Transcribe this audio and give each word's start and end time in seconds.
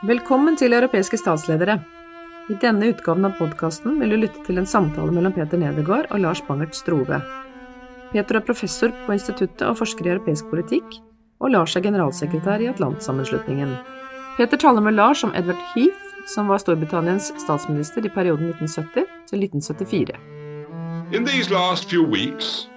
Velkommen 0.00 0.54
til 0.56 0.72
Europæiske 0.72 1.18
statsledere. 1.20 1.74
I 2.48 2.54
denne 2.62 2.86
utgaven 2.88 3.26
av 3.28 3.34
podcasten 3.36 3.98
vil 4.00 4.14
du 4.14 4.16
lytte 4.22 4.40
til 4.46 4.56
en 4.56 4.66
samtale 4.66 5.12
mellem 5.12 5.34
Peter 5.36 5.60
Nedergaard 5.60 6.06
og 6.08 6.22
Lars 6.22 6.40
Bangert 6.46 6.72
Strove. 6.72 7.18
Peter 8.08 8.38
er 8.38 8.46
professor 8.46 8.94
på 9.04 9.12
instituttet 9.12 9.66
og 9.68 9.76
forsker 9.76 10.06
i 10.08 10.14
europæisk 10.14 10.46
politikk, 10.48 10.96
og 11.44 11.52
Lars 11.52 11.76
er 11.76 11.84
generalsekretær 11.84 12.64
i 12.64 12.70
Atlantsammenslutningen. 12.70 13.74
Peter 14.38 14.56
taler 14.56 14.80
med 14.80 14.96
Lars 14.96 15.20
om 15.24 15.34
Edward 15.36 15.60
Heath, 15.74 16.00
som 16.32 16.48
var 16.48 16.62
Storbritanniens 16.64 17.28
statsminister 17.36 18.00
i 18.00 18.12
perioden 18.14 18.54
1970 18.54 19.04
til 19.28 19.44
1974. 19.44 20.16
In 21.12 21.26
these 21.26 21.52
last 21.52 21.90
few 21.90 22.08
weeks, 22.08 22.70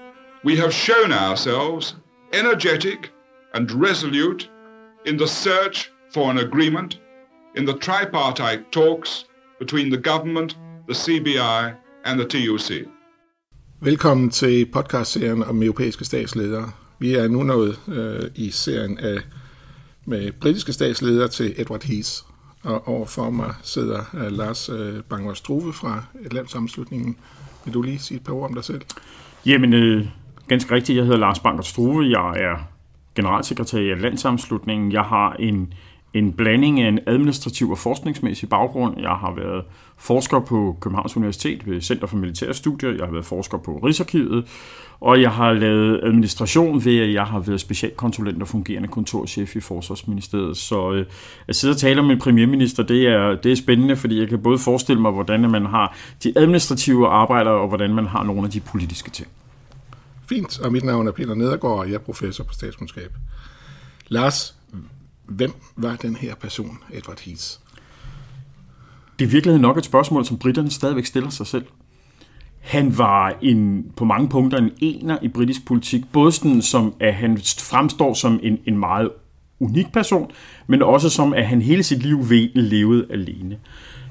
we 0.44 0.58
have 0.58 0.74
shown 0.74 1.14
ourselves 1.14 1.96
energetic 2.34 3.14
and 3.54 3.72
resolute 3.72 4.50
in 5.06 5.18
the 5.18 5.28
search 5.28 5.90
for 6.12 6.30
an 6.30 6.38
agreement 6.38 7.00
in 7.58 7.68
the 7.68 7.78
tripartite 7.78 8.72
talks 8.72 9.26
between 9.60 9.92
the 9.92 10.02
government, 10.02 10.58
the 10.88 10.96
CBI 10.96 11.74
and 12.06 12.20
the 12.20 12.28
TUC. 12.28 12.88
Velkommen 13.80 14.30
til 14.30 14.66
podcastserien 14.66 15.44
om 15.44 15.64
europæiske 15.64 16.06
statsledere. 16.06 16.72
Vi 17.00 17.14
er 17.14 17.28
nu 17.28 17.44
nået 17.44 17.80
øh, 17.88 18.30
i 18.36 18.52
serien 18.52 18.98
af 18.98 19.18
med 20.06 20.32
britiske 20.32 20.74
statsledere 20.74 21.28
til 21.28 21.54
Edward 21.58 21.84
Heath. 21.84 22.10
Og 22.64 22.88
overfor 22.88 23.30
mig 23.30 23.54
sidder 23.64 24.00
øh, 24.14 24.32
Lars 24.32 24.70
øh, 24.70 25.04
Bangor 25.10 25.34
Struve 25.34 25.74
fra 25.74 26.04
Atlantsammenslutningen. 26.26 27.18
Vil 27.66 27.74
du 27.74 27.82
lige 27.82 28.00
sige 28.00 28.18
et 28.18 28.24
par 28.24 28.34
ord 28.34 28.50
om 28.50 28.54
dig 28.54 28.64
selv? 28.64 28.82
Jamen, 29.46 29.74
øh, 29.74 30.08
ganske 30.48 30.76
rigtigt. 30.76 30.96
Jeg 30.96 31.06
hedder 31.06 31.20
Lars 31.20 31.40
Bangor 31.40 31.62
Struve. 31.62 32.20
Jeg 32.20 32.44
er 32.44 32.70
generalsekretær 33.16 33.80
i 33.80 33.92
Atlantsammenslutningen. 33.92 34.92
Jeg 34.92 35.04
har 35.04 35.34
en 35.34 35.74
en 36.14 36.34
blanding 36.34 36.82
af 36.82 36.88
en 36.88 37.00
administrativ 37.08 37.72
og 37.72 37.78
forskningsmæssig 37.78 38.50
baggrund. 38.50 39.02
Jeg 39.02 39.10
har 39.10 39.34
været 39.36 39.64
forsker 39.98 40.40
på 40.40 40.78
Københavns 40.82 41.18
Universitet 41.18 41.68
ved 41.68 41.82
Center 41.82 42.08
for 42.08 42.18
Militære 42.18 42.54
Studier. 42.54 42.90
Jeg 42.90 43.06
har 43.06 43.12
været 43.12 43.26
forsker 43.26 43.58
på 43.58 43.78
Rigsarkivet. 43.78 44.46
Og 45.00 45.22
jeg 45.22 45.32
har 45.32 45.54
lavet 45.54 46.00
administration 46.04 46.86
ved, 46.86 47.00
at 47.00 47.14
jeg 47.14 47.24
har 47.24 47.40
været 47.40 47.60
specialkonsulent 47.60 48.42
og 48.42 48.48
fungerende 48.48 48.88
kontorchef 48.88 49.56
i 49.56 49.60
Forsvarsministeriet. 49.60 50.58
Så 50.58 50.92
øh, 50.92 51.06
at 51.48 51.56
sidde 51.56 51.72
og 51.72 51.78
tale 51.78 52.02
om 52.02 52.12
en 52.12 52.20
premierminister, 52.20 52.84
det 52.84 53.08
er, 53.08 53.36
det 53.36 53.52
er 53.52 53.56
spændende, 53.56 53.96
fordi 53.96 54.20
jeg 54.20 54.30
kan 54.30 54.42
både 54.42 54.58
forestille 54.58 55.02
mig, 55.02 55.12
hvordan 55.12 55.52
man 55.52 55.66
har 55.66 55.98
de 56.24 56.34
administrative 56.36 57.08
arbejder, 57.08 57.52
og 57.52 57.68
hvordan 57.68 57.94
man 57.94 58.06
har 58.06 58.24
nogle 58.24 58.44
af 58.44 58.50
de 58.50 58.60
politiske 58.60 59.12
ting. 59.12 59.28
Fint, 60.30 60.60
og 60.60 60.72
mit 60.72 60.84
navn 60.84 61.08
er 61.08 61.12
Peter 61.12 61.36
Nedergaard, 61.36 61.80
og 61.80 61.88
jeg 61.88 61.96
er 61.96 62.00
professor 62.00 62.44
på 62.44 62.54
statskundskab. 62.54 63.12
Lars, 64.08 64.56
Hvem 65.26 65.54
var 65.76 65.96
den 65.96 66.16
her 66.16 66.36
person, 66.36 66.78
Edward 66.94 67.20
Heath? 67.20 67.44
Det 69.20 69.26
er 69.26 69.30
virkelig 69.30 69.60
nok 69.60 69.78
et 69.78 69.86
spørgsmål, 69.86 70.26
som 70.26 70.38
britterne 70.38 70.72
stadigvæk 70.72 71.06
stiller 71.06 71.30
sig 71.30 71.48
selv. 71.48 71.66
Han 72.60 72.98
var 72.98 73.38
en, 73.42 73.86
på 73.96 74.06
mange 74.06 74.30
punkter 74.30 74.58
en 74.58 74.72
ener 74.78 75.18
i 75.22 75.28
britisk 75.28 75.66
politik, 75.66 76.02
både 76.12 76.32
sådan 76.32 76.62
som 76.62 76.94
at 77.00 77.14
han 77.14 77.38
fremstår 77.60 78.14
som 78.14 78.40
en, 78.44 78.58
en 78.66 78.78
meget 78.78 79.10
unik 79.60 79.94
person, 79.94 80.32
men 80.68 80.82
også 80.82 81.10
som 81.10 81.34
at 81.34 81.48
han 81.48 81.62
hele 81.62 81.84
sit 81.84 82.04
liv 82.04 82.26
levede 82.56 83.06
alene. 83.10 83.58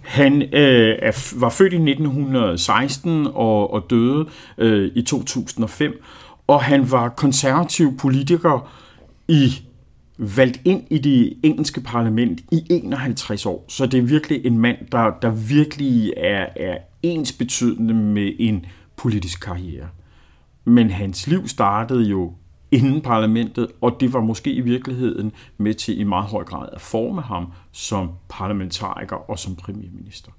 Han 0.03 0.43
øh, 0.43 0.97
er, 1.03 1.35
var 1.41 1.49
født 1.49 1.73
i 1.73 1.77
1916 1.77 3.27
og, 3.27 3.73
og 3.73 3.87
døde 3.91 4.27
øh, 4.59 4.91
i 4.95 5.03
2005, 5.03 6.03
og 6.47 6.63
han 6.63 6.91
var 6.91 7.09
konservativ 7.09 7.97
politiker 7.97 8.71
i 9.29 9.53
valgt 10.23 10.61
ind 10.65 10.85
i 10.91 10.99
det 10.99 11.37
engelske 11.43 11.81
parlament 11.81 12.41
i 12.53 12.67
51 12.71 13.47
år. 13.47 13.65
Så 13.69 13.87
det 13.87 13.99
er 13.99 14.03
virkelig 14.03 14.47
en 14.47 14.59
mand, 14.59 14.77
der, 14.93 15.11
der 15.23 15.31
virkelig 15.31 16.13
er, 16.17 16.47
er 16.57 16.79
ens 17.03 17.33
betydende 17.33 17.95
med 17.95 18.33
en 18.39 18.67
politisk 18.97 19.41
karriere. 19.41 19.89
Men 20.65 20.91
hans 20.91 21.27
liv 21.27 21.49
startede 21.49 22.05
jo 22.05 22.35
inden 22.71 23.01
parlamentet, 23.01 23.69
og 23.81 23.97
det 24.01 24.13
var 24.13 24.21
måske 24.21 24.53
i 24.53 24.61
virkeligheden 24.61 25.33
med 25.59 25.75
til 25.75 26.01
i 26.01 26.05
meget 26.05 26.27
høj 26.27 26.45
grad 26.45 26.69
at 26.73 26.81
forme 26.81 27.23
ham 27.23 27.53
som 27.73 28.11
parlamentariker 28.29 29.31
og 29.31 29.39
som 29.39 29.57
premierminister. 29.57 30.31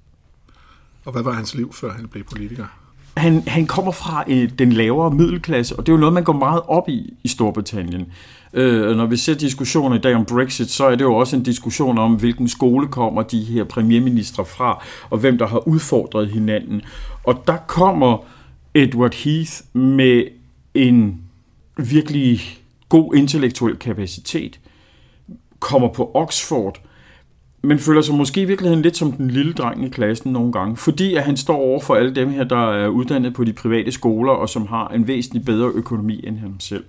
Og 1.04 1.12
hvad 1.12 1.22
var 1.22 1.32
hans 1.32 1.54
liv, 1.54 1.72
før 1.72 1.92
han 1.92 2.08
blev 2.08 2.24
politiker? 2.24 2.83
Han, 3.16 3.42
han 3.46 3.66
kommer 3.66 3.92
fra 3.92 4.24
øh, 4.28 4.50
den 4.58 4.72
lavere 4.72 5.10
middelklasse, 5.10 5.76
og 5.76 5.86
det 5.86 5.92
er 5.92 5.96
jo 5.96 6.00
noget, 6.00 6.12
man 6.12 6.24
går 6.24 6.32
meget 6.32 6.62
op 6.68 6.88
i 6.88 7.14
i 7.22 7.28
Storbritannien. 7.28 8.06
Øh, 8.52 8.96
når 8.96 9.06
vi 9.06 9.16
ser 9.16 9.34
diskussioner 9.34 9.96
i 9.96 10.00
dag 10.00 10.14
om 10.14 10.24
Brexit, 10.24 10.70
så 10.70 10.84
er 10.84 10.90
det 10.90 11.04
jo 11.04 11.14
også 11.14 11.36
en 11.36 11.42
diskussion 11.42 11.98
om, 11.98 12.14
hvilken 12.14 12.48
skole 12.48 12.88
kommer 12.88 13.22
de 13.22 13.44
her 13.44 13.64
premierministre 13.64 14.44
fra, 14.44 14.84
og 15.10 15.18
hvem 15.18 15.38
der 15.38 15.46
har 15.46 15.68
udfordret 15.68 16.28
hinanden. 16.28 16.82
Og 17.24 17.42
der 17.46 17.56
kommer 17.56 18.18
Edward 18.74 19.14
Heath 19.14 19.52
med 19.72 20.24
en 20.74 21.20
virkelig 21.76 22.40
god 22.88 23.14
intellektuel 23.14 23.76
kapacitet, 23.76 24.60
kommer 25.58 25.88
på 25.88 26.10
Oxford, 26.14 26.80
men 27.64 27.78
føler 27.78 28.02
sig 28.02 28.14
måske 28.14 28.40
i 28.40 28.44
virkeligheden 28.44 28.82
lidt 28.82 28.96
som 28.96 29.12
den 29.12 29.30
lille 29.30 29.52
dreng 29.52 29.84
i 29.84 29.88
klassen 29.88 30.32
nogle 30.32 30.52
gange, 30.52 30.76
fordi 30.76 31.14
at 31.14 31.22
han 31.22 31.36
står 31.36 31.56
over 31.56 31.80
for 31.80 31.94
alle 31.94 32.14
dem 32.14 32.30
her, 32.30 32.44
der 32.44 32.72
er 32.72 32.88
uddannet 32.88 33.34
på 33.34 33.44
de 33.44 33.52
private 33.52 33.92
skoler, 33.92 34.32
og 34.32 34.48
som 34.48 34.66
har 34.66 34.88
en 34.88 35.06
væsentlig 35.06 35.44
bedre 35.44 35.68
økonomi 35.68 36.24
end 36.26 36.38
ham 36.38 36.60
selv. 36.60 36.84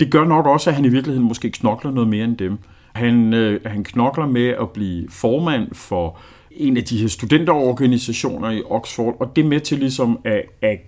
Det 0.00 0.10
gør 0.10 0.24
nok 0.24 0.46
også, 0.46 0.70
at 0.70 0.76
han 0.76 0.84
i 0.84 0.88
virkeligheden 0.88 1.28
måske 1.28 1.50
knokler 1.50 1.90
noget 1.90 2.08
mere 2.08 2.24
end 2.24 2.36
dem. 2.36 2.58
Han, 2.92 3.34
øh, 3.34 3.60
han 3.66 3.84
knokler 3.84 4.26
med 4.26 4.48
at 4.48 4.70
blive 4.70 5.08
formand 5.10 5.74
for 5.74 6.18
en 6.50 6.76
af 6.76 6.84
de 6.84 6.98
her 6.98 7.08
studenterorganisationer 7.08 8.50
i 8.50 8.62
Oxford, 8.70 9.16
og 9.20 9.36
det 9.36 9.44
er 9.44 9.48
med 9.48 9.60
til 9.60 9.78
ligesom 9.78 10.18
at, 10.24 10.42
at 10.62 10.78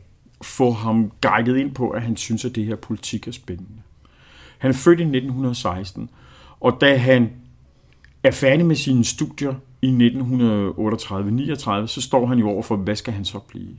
få 0.43 0.71
ham 0.71 1.13
guidet 1.21 1.57
ind 1.57 1.75
på, 1.75 1.91
at 1.91 2.03
han 2.03 2.17
synes, 2.17 2.45
at 2.45 2.57
det 2.57 2.65
her 2.65 2.77
politik 2.77 3.29
er 3.29 3.33
spændende. 3.33 3.81
Han 4.59 4.71
er 4.71 4.75
født 4.75 5.01
i 5.01 5.03
1916, 5.03 6.11
og 6.61 6.79
da 6.81 6.97
han 6.97 7.31
er 8.25 8.31
færdig 8.31 8.67
med 8.67 8.77
sine 8.77 9.05
studier 9.05 9.55
i 9.83 9.89
1938-39, 9.89 11.87
så 11.87 12.01
står 12.03 12.27
han 12.27 12.39
jo 12.39 12.49
over 12.49 12.63
for, 12.63 12.77
hvad 12.77 12.97
skal 12.97 13.13
han 13.13 13.25
så 13.25 13.39
blive? 13.39 13.77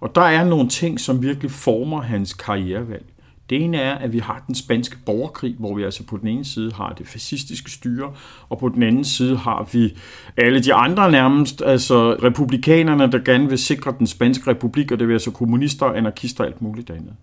Og 0.00 0.14
der 0.14 0.22
er 0.22 0.44
nogle 0.44 0.68
ting, 0.68 1.00
som 1.00 1.22
virkelig 1.22 1.50
former 1.50 2.00
hans 2.00 2.34
karrierevalg. 2.34 3.04
Det 3.50 3.62
ene 3.62 3.76
er, 3.76 3.94
at 3.94 4.12
vi 4.12 4.18
har 4.18 4.44
den 4.46 4.54
spanske 4.54 4.96
borgerkrig, 5.06 5.56
hvor 5.58 5.74
vi 5.74 5.82
altså 5.82 6.06
på 6.06 6.16
den 6.16 6.28
ene 6.28 6.44
side 6.44 6.72
har 6.72 6.92
det 6.92 7.08
fascistiske 7.08 7.70
styre, 7.70 8.12
og 8.48 8.58
på 8.58 8.68
den 8.68 8.82
anden 8.82 9.04
side 9.04 9.36
har 9.36 9.68
vi 9.72 9.96
alle 10.36 10.60
de 10.60 10.74
andre 10.74 11.10
nærmest, 11.10 11.62
altså 11.62 12.16
republikanerne, 12.22 13.12
der 13.12 13.18
gerne 13.18 13.48
vil 13.48 13.58
sikre 13.58 13.94
den 13.98 14.06
spanske 14.06 14.50
republik, 14.50 14.90
og 14.90 14.98
det 14.98 15.08
vil 15.08 15.14
altså 15.14 15.30
kommunister, 15.30 15.86
anarkister 15.86 16.44
og 16.44 16.50
alt 16.50 16.62
muligt 16.62 16.90
andet. 16.90 17.14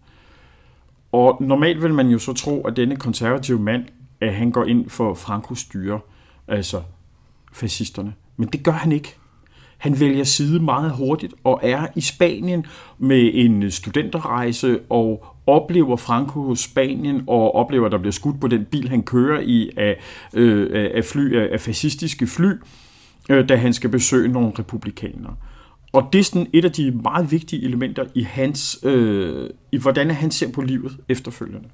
Og 1.11 1.37
normalt 1.41 1.81
vil 1.81 1.93
man 1.93 2.07
jo 2.07 2.19
så 2.19 2.33
tro, 2.33 2.61
at 2.61 2.75
denne 2.75 2.95
konservative 2.95 3.59
mand, 3.59 3.85
at 4.21 4.33
han 4.33 4.51
går 4.51 4.65
ind 4.65 4.89
for 4.89 5.13
Frankos 5.13 5.59
styre, 5.59 5.99
altså 6.49 6.81
fascisterne. 7.53 8.13
Men 8.37 8.47
det 8.47 8.63
gør 8.63 8.71
han 8.71 8.91
ikke. 8.91 9.15
Han 9.77 9.99
vælger 9.99 10.23
side 10.23 10.59
meget 10.59 10.91
hurtigt 10.91 11.33
og 11.43 11.59
er 11.63 11.87
i 11.95 12.01
Spanien 12.01 12.65
med 12.97 13.31
en 13.33 13.71
studenterrejse 13.71 14.79
og 14.89 15.25
oplever 15.47 15.95
Franco 15.95 16.55
Spanien 16.55 17.23
og 17.27 17.55
oplever, 17.55 17.85
at 17.85 17.91
der 17.91 17.97
bliver 17.97 18.11
skudt 18.11 18.41
på 18.41 18.47
den 18.47 18.65
bil, 18.65 18.89
han 18.89 19.03
kører 19.03 19.39
i 19.39 19.69
af, 19.77 19.99
øh, 20.33 20.91
af, 20.95 21.05
fly, 21.05 21.35
af 21.35 21.59
fascistiske 21.59 22.27
fly, 22.27 22.51
øh, 23.29 23.49
da 23.49 23.55
han 23.55 23.73
skal 23.73 23.89
besøge 23.89 24.27
nogle 24.27 24.51
republikanere. 24.59 25.35
Og 25.91 26.09
det 26.13 26.19
er 26.19 26.23
sådan 26.23 26.47
et 26.53 26.65
af 26.65 26.71
de 26.71 26.91
meget 26.91 27.31
vigtige 27.31 27.63
elementer 27.63 28.05
i 28.15 28.23
hans, 28.23 28.79
øh, 28.83 29.49
i 29.71 29.77
hvordan 29.77 30.11
han 30.11 30.31
ser 30.31 30.51
på 30.51 30.61
livet 30.61 30.97
efterfølgende. 31.09 31.69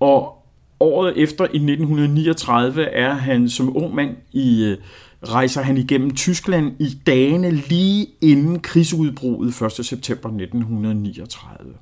Og 0.00 0.45
året 0.80 1.12
efter, 1.16 1.44
i 1.44 1.56
1939, 1.56 2.84
er 2.84 3.14
han 3.14 3.48
som 3.48 3.76
ung 3.76 3.94
mand 3.94 4.16
i, 4.32 4.64
øh, 4.64 4.78
rejser 5.22 5.62
han 5.62 5.76
igennem 5.78 6.14
Tyskland 6.14 6.72
i 6.78 6.98
dagene 7.06 7.50
lige 7.50 8.06
inden 8.20 8.60
krigsudbruddet 8.60 9.62
1. 9.62 9.86
september 9.86 10.28
1939. 10.28 11.74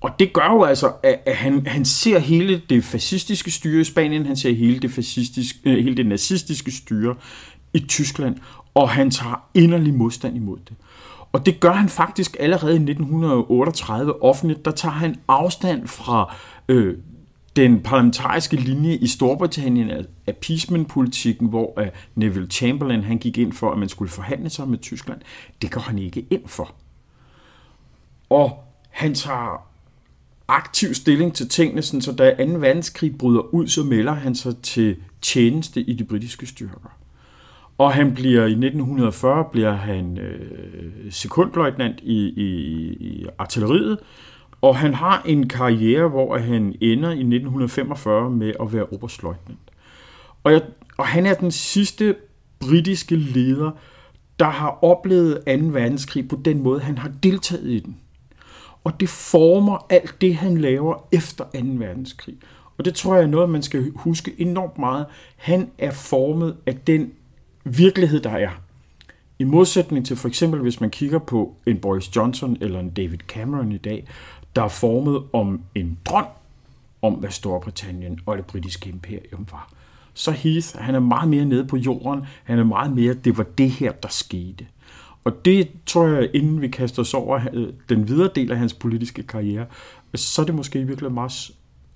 Og 0.00 0.10
det 0.18 0.32
gør 0.32 0.52
jo 0.52 0.62
altså, 0.64 0.92
at 1.02 1.36
han, 1.36 1.66
han 1.66 1.84
ser 1.84 2.18
hele 2.18 2.62
det 2.70 2.84
fascistiske 2.84 3.50
styre 3.50 3.80
i 3.80 3.84
Spanien, 3.84 4.26
han 4.26 4.36
ser 4.36 4.54
hele 4.54 4.78
det, 4.78 4.90
fascistiske, 4.90 5.58
øh, 5.64 5.84
hele 5.84 5.96
det 5.96 6.06
nazistiske 6.06 6.72
styre 6.72 7.14
i 7.74 7.78
Tyskland, 7.78 8.36
og 8.74 8.90
han 8.90 9.10
tager 9.10 9.48
inderlig 9.54 9.94
modstand 9.94 10.36
imod 10.36 10.58
det. 10.68 10.76
Og 11.32 11.46
det 11.46 11.60
gør 11.60 11.72
han 11.72 11.88
faktisk 11.88 12.36
allerede 12.40 12.72
i 12.72 12.82
1938 12.82 14.22
offentligt. 14.22 14.64
Der 14.64 14.70
tager 14.70 14.92
han 14.92 15.16
afstand 15.28 15.86
fra 15.86 16.34
øh, 16.68 16.96
den 17.62 17.80
parlamentariske 17.80 18.56
linje 18.56 18.94
i 18.94 19.06
Storbritannien 19.06 19.90
af 19.90 20.04
appeasement-politikken, 20.26 21.48
hvor 21.48 21.80
øh, 21.80 21.88
Neville 22.14 22.48
Chamberlain 22.48 23.02
han 23.02 23.18
gik 23.18 23.38
ind 23.38 23.52
for, 23.52 23.72
at 23.72 23.78
man 23.78 23.88
skulle 23.88 24.10
forhandle 24.10 24.50
sig 24.50 24.68
med 24.68 24.78
Tyskland. 24.78 25.20
Det 25.62 25.70
går 25.70 25.80
han 25.80 25.98
ikke 25.98 26.26
ind 26.30 26.48
for. 26.48 26.74
Og 28.30 28.64
han 28.90 29.14
tager 29.14 29.68
aktiv 30.48 30.94
stilling 30.94 31.34
til 31.34 31.48
tingene, 31.48 31.82
så 31.82 32.14
da 32.18 32.44
2. 32.44 32.52
verdenskrig 32.52 33.18
bryder 33.18 33.54
ud, 33.54 33.68
så 33.68 33.82
melder 33.82 34.12
han 34.12 34.34
sig 34.34 34.56
til 34.56 34.96
tjeneste 35.22 35.80
i 35.80 35.94
de 35.94 36.04
britiske 36.04 36.46
styrker. 36.46 36.98
Og 37.78 37.92
han 37.92 38.14
bliver 38.14 38.42
i 38.42 38.50
1940 38.50 39.44
bliver 39.52 39.72
han 39.72 40.18
øh, 40.18 41.12
sekundløjtnant 41.12 42.00
i, 42.02 42.28
i, 42.28 42.46
i 43.00 43.26
artilleriet, 43.38 43.98
og 44.60 44.76
han 44.76 44.94
har 44.94 45.22
en 45.26 45.48
karriere, 45.48 46.08
hvor 46.08 46.38
han 46.38 46.74
ender 46.80 47.08
i 47.08 47.20
1945 47.20 48.30
med 48.30 48.52
at 48.60 48.72
være 48.72 48.86
oberstløjtnant. 48.86 49.58
Og, 50.44 50.52
jeg, 50.52 50.62
og 50.96 51.06
han 51.06 51.26
er 51.26 51.34
den 51.34 51.50
sidste 51.50 52.14
britiske 52.60 53.16
leder, 53.16 53.70
der 54.38 54.50
har 54.50 54.78
oplevet 54.84 55.36
2. 55.46 55.52
verdenskrig 55.66 56.28
på 56.28 56.40
den 56.44 56.62
måde, 56.62 56.80
han 56.80 56.98
har 56.98 57.10
deltaget 57.22 57.70
i 57.70 57.80
den. 57.80 57.96
Og 58.84 59.00
det 59.00 59.08
former 59.08 59.86
alt 59.90 60.20
det, 60.20 60.36
han 60.36 60.58
laver 60.58 61.06
efter 61.12 61.44
2. 61.44 61.50
verdenskrig. 61.62 62.36
Og 62.78 62.84
det 62.84 62.94
tror 62.94 63.14
jeg 63.14 63.22
er 63.22 63.28
noget, 63.28 63.50
man 63.50 63.62
skal 63.62 63.92
huske 63.94 64.34
enormt 64.38 64.78
meget. 64.78 65.06
Han 65.36 65.70
er 65.78 65.90
formet 65.90 66.56
af 66.66 66.76
den 66.76 67.12
virkelighed, 67.64 68.20
der 68.20 68.30
er. 68.30 68.50
I 69.38 69.44
modsætning 69.44 70.06
til 70.06 70.16
for 70.16 70.28
eksempel, 70.28 70.60
hvis 70.60 70.80
man 70.80 70.90
kigger 70.90 71.18
på 71.18 71.56
en 71.66 71.78
Boris 71.78 72.16
Johnson 72.16 72.56
eller 72.60 72.80
en 72.80 72.90
David 72.90 73.18
Cameron 73.18 73.72
i 73.72 73.78
dag, 73.78 74.06
der 74.58 74.64
er 74.64 74.68
formet 74.68 75.22
om 75.32 75.60
en 75.74 75.98
drøm 76.04 76.26
om, 77.02 77.14
hvad 77.14 77.30
Storbritannien 77.30 78.20
og 78.26 78.36
det 78.36 78.46
britiske 78.46 78.88
imperium 78.88 79.46
var. 79.50 79.72
Så 80.14 80.30
Heath, 80.30 80.78
han 80.78 80.94
er 80.94 81.00
meget 81.00 81.28
mere 81.28 81.44
nede 81.44 81.66
på 81.66 81.76
jorden. 81.76 82.24
Han 82.44 82.58
er 82.58 82.64
meget 82.64 82.92
mere, 82.92 83.14
det 83.14 83.38
var 83.38 83.44
det 83.58 83.70
her, 83.70 83.92
der 83.92 84.08
skete. 84.08 84.66
Og 85.24 85.44
det 85.44 85.68
tror 85.86 86.06
jeg, 86.06 86.30
inden 86.34 86.60
vi 86.60 86.68
kaster 86.68 87.02
os 87.02 87.14
over 87.14 87.40
øh, 87.52 87.72
den 87.88 88.08
videre 88.08 88.30
del 88.34 88.52
af 88.52 88.58
hans 88.58 88.74
politiske 88.74 89.22
karriere, 89.22 89.66
så 90.14 90.42
er 90.42 90.46
det 90.46 90.54
måske 90.54 90.86
virkelig 90.86 91.12
meget 91.12 91.50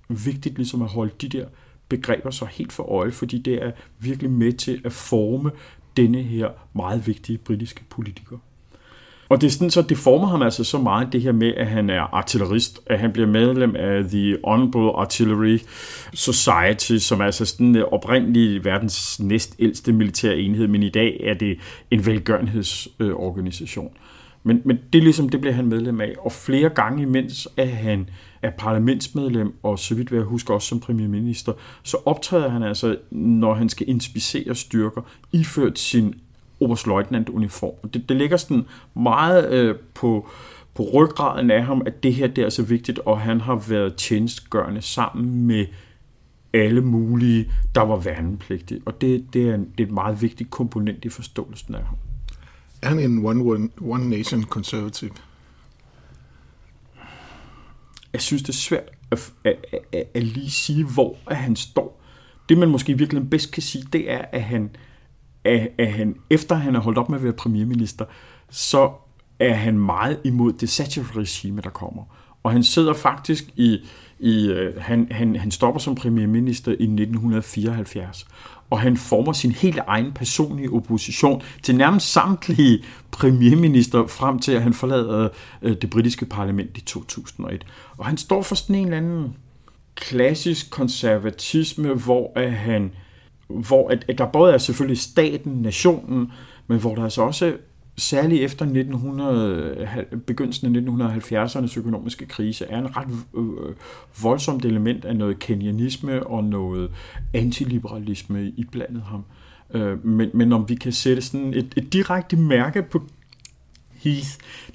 vigtigt 0.09 0.57
ligesom 0.57 0.83
at 0.83 0.89
holde 0.89 1.13
de 1.21 1.29
der 1.29 1.47
begreber 1.89 2.31
så 2.31 2.45
helt 2.45 2.73
for 2.73 2.83
øje, 2.83 3.13
fordi 3.13 3.39
det 3.39 3.63
er 3.63 3.73
virkelig 3.99 4.31
med 4.31 4.53
til 4.53 4.81
at 4.85 4.93
forme 4.93 5.51
denne 5.97 6.23
her 6.23 6.51
meget 6.73 7.07
vigtige 7.07 7.39
britiske 7.39 7.85
politiker. 7.91 8.39
Og 9.33 9.41
det, 9.41 9.47
er 9.47 9.51
sådan, 9.51 9.71
så 9.71 9.83
det 9.83 9.99
former 9.99 10.27
ham 10.27 10.43
altså 10.43 10.65
så 10.65 10.79
meget, 10.79 11.13
det 11.13 11.23
her 11.23 11.33
med, 11.33 11.55
at 11.57 11.67
han 11.67 11.91
er 11.91 12.01
artillerist, 12.15 12.81
at 12.87 12.99
han 12.99 13.13
bliver 13.13 13.29
medlem 13.29 13.77
af 13.77 14.05
The 14.05 14.37
Honorable 14.45 15.01
Artillery 15.01 15.59
Society, 16.15 16.97
som 16.97 17.21
er 17.21 17.25
altså 17.25 17.45
sådan 17.45 17.77
øh, 17.77 17.85
oprindelig 17.85 18.65
verdens 18.65 19.21
næstældste 19.21 19.93
militære 19.93 20.39
enhed, 20.39 20.69
men 20.69 20.83
i 20.83 20.89
dag 20.89 21.21
er 21.25 21.35
det 21.35 21.59
en 21.91 22.07
velgørenhedsorganisation. 22.07 23.91
Men, 24.43 24.63
men 24.65 24.79
det 24.93 25.03
ligesom, 25.03 25.29
det 25.29 25.41
bliver 25.41 25.55
han 25.55 25.67
medlem 25.67 26.01
af. 26.01 26.13
Og 26.19 26.33
flere 26.33 26.69
gange 26.69 27.03
imens, 27.03 27.49
at 27.57 27.69
han 27.69 28.09
er 28.43 28.51
parlamentsmedlem, 28.51 29.55
og 29.63 29.79
så 29.79 29.95
vidt 29.95 30.11
jeg 30.11 30.23
husker 30.23 30.55
også 30.55 30.69
som 30.69 30.81
premierminister, 30.81 31.53
så 31.83 31.97
optræder 32.07 32.49
han 32.49 32.63
altså, 32.63 32.97
når 33.11 33.55
han 33.55 33.69
skal 33.69 33.89
inspicere 33.89 34.55
styrker, 34.55 35.03
iført 35.33 35.79
sin 35.79 36.15
oberstløjtnant-uniform. 36.65 37.89
Det, 37.89 38.09
det 38.09 38.17
ligger 38.17 38.37
sådan 38.37 38.65
meget 38.95 39.53
øh, 39.53 39.77
på, 39.95 40.29
på 40.75 40.83
ryggraden 40.95 41.51
af 41.51 41.65
ham, 41.65 41.83
at 41.87 42.03
det 42.03 42.15
her 42.15 42.27
det 42.27 42.45
er 42.45 42.49
så 42.49 42.63
vigtigt, 42.63 42.99
og 42.99 43.21
han 43.21 43.41
har 43.41 43.55
været 43.69 43.95
tjenestgørende 43.97 44.83
sammen 44.83 45.47
med 45.47 45.67
alle 46.53 46.81
mulige, 46.81 47.53
der 47.75 47.81
var 47.81 47.97
værnepligtige. 47.97 48.81
Og 48.87 49.01
det, 49.01 49.27
det, 49.33 49.49
er, 49.49 49.55
en, 49.55 49.69
det 49.79 49.85
er 49.85 49.87
et 49.87 49.93
meget 49.93 50.23
vigtigt 50.23 50.51
komponent 50.51 51.05
i 51.05 51.09
forståelsen 51.09 51.75
af 51.75 51.85
ham. 51.85 51.97
Er 52.83 52.89
han 52.89 52.99
en 52.99 53.27
one, 53.27 53.45
one, 53.45 53.69
one 53.81 54.11
nation 54.11 54.43
conservative? 54.43 55.11
Jeg 58.13 58.21
synes, 58.21 58.43
det 58.43 58.49
er 58.49 58.53
svært 58.53 58.91
at, 59.11 59.33
at, 59.45 59.57
at, 59.93 60.05
at 60.15 60.23
lige 60.23 60.51
sige, 60.51 60.85
hvor 60.85 61.17
han 61.27 61.57
står. 61.57 62.01
Det, 62.49 62.59
man 62.59 62.69
måske 62.69 62.99
virkelig 62.99 63.31
bedst 63.31 63.53
kan 63.53 63.63
sige, 63.63 63.85
det 63.93 64.11
er, 64.11 64.25
at 64.33 64.43
han, 64.43 64.71
at, 65.45 65.69
at 65.79 65.93
han 65.93 66.17
efter 66.31 66.55
han 66.55 66.77
er 66.77 66.81
holdt 66.81 66.99
op 66.99 67.09
med 67.09 67.19
at 67.19 67.25
være 67.25 67.33
premierminister, 67.33 68.05
så 68.51 68.91
er 69.39 69.55
han 69.55 69.79
meget 69.79 70.19
imod 70.25 70.53
det 70.53 70.69
Thatcher-regime, 70.69 71.61
der 71.61 71.71
kommer. 71.71 72.03
Og 72.43 72.53
han 72.53 72.65
sidder 72.65 72.93
faktisk 72.93 73.45
i, 73.57 73.79
i 74.19 74.47
øh, 74.47 74.81
han, 74.81 75.09
han, 75.11 75.37
han 75.37 75.51
stopper 75.51 75.81
som 75.81 75.95
premierminister 75.95 76.71
i 76.71 76.75
1974, 76.75 78.27
og 78.71 78.81
han 78.81 78.97
former 78.97 79.33
sin 79.33 79.53
helt 79.53 79.79
egen 79.87 80.13
personlige 80.13 80.73
opposition 80.73 81.43
til 81.63 81.77
nærmest 81.77 82.13
samtlige 82.13 82.85
premierminister 83.11 84.07
frem 84.07 84.39
til, 84.39 84.53
at 84.53 84.63
han 84.63 84.75
forlader 84.75 85.29
øh, 85.63 85.77
det 85.83 85.91
britiske 85.91 86.27
parlament 86.27 86.79
i 86.79 86.81
2001. 86.81 87.67
Og 87.97 88.07
han 88.07 88.17
står 88.17 88.43
for 88.43 88.55
sådan 88.55 88.77
en 88.77 88.85
eller 88.85 88.97
anden 88.97 89.37
klassisk 89.95 90.71
konservatisme, 90.71 91.95
hvor 91.95 92.33
at 92.37 92.53
han 92.53 92.91
hvor 93.53 93.89
at, 93.89 94.05
at 94.09 94.19
der 94.19 94.27
både 94.27 94.55
er 94.55 94.59
selvfølgelig 94.59 94.99
staten, 94.99 95.53
nationen, 95.53 96.33
men 96.67 96.81
hvor 96.81 96.95
der 96.95 97.03
altså 97.03 97.23
også 97.23 97.53
særligt 97.97 98.43
efter 98.43 98.65
1900, 98.65 100.19
begyndelsen 100.27 100.77
af 100.77 100.81
1970'ernes 100.81 101.79
økonomiske 101.79 102.27
krise, 102.27 102.65
er 102.65 102.79
en 102.79 102.97
ret 102.97 103.09
øh, 103.35 103.75
voldsomt 104.23 104.65
element 104.65 105.05
af 105.05 105.17
noget 105.17 105.39
kenyanisme 105.39 106.27
og 106.27 106.45
noget 106.45 106.91
antiliberalisme 107.35 108.49
i 108.49 108.65
blandet 108.73 109.03
ham. 109.03 109.25
Øh, 109.75 110.07
men, 110.07 110.31
men 110.35 110.53
om 110.53 110.69
vi 110.69 110.75
kan 110.75 110.93
sætte 110.93 111.23
sådan 111.23 111.55
et, 111.55 111.75
et 111.77 111.93
direkte 111.93 112.37
mærke 112.37 112.83
på 112.83 113.03
Heath, 113.91 114.31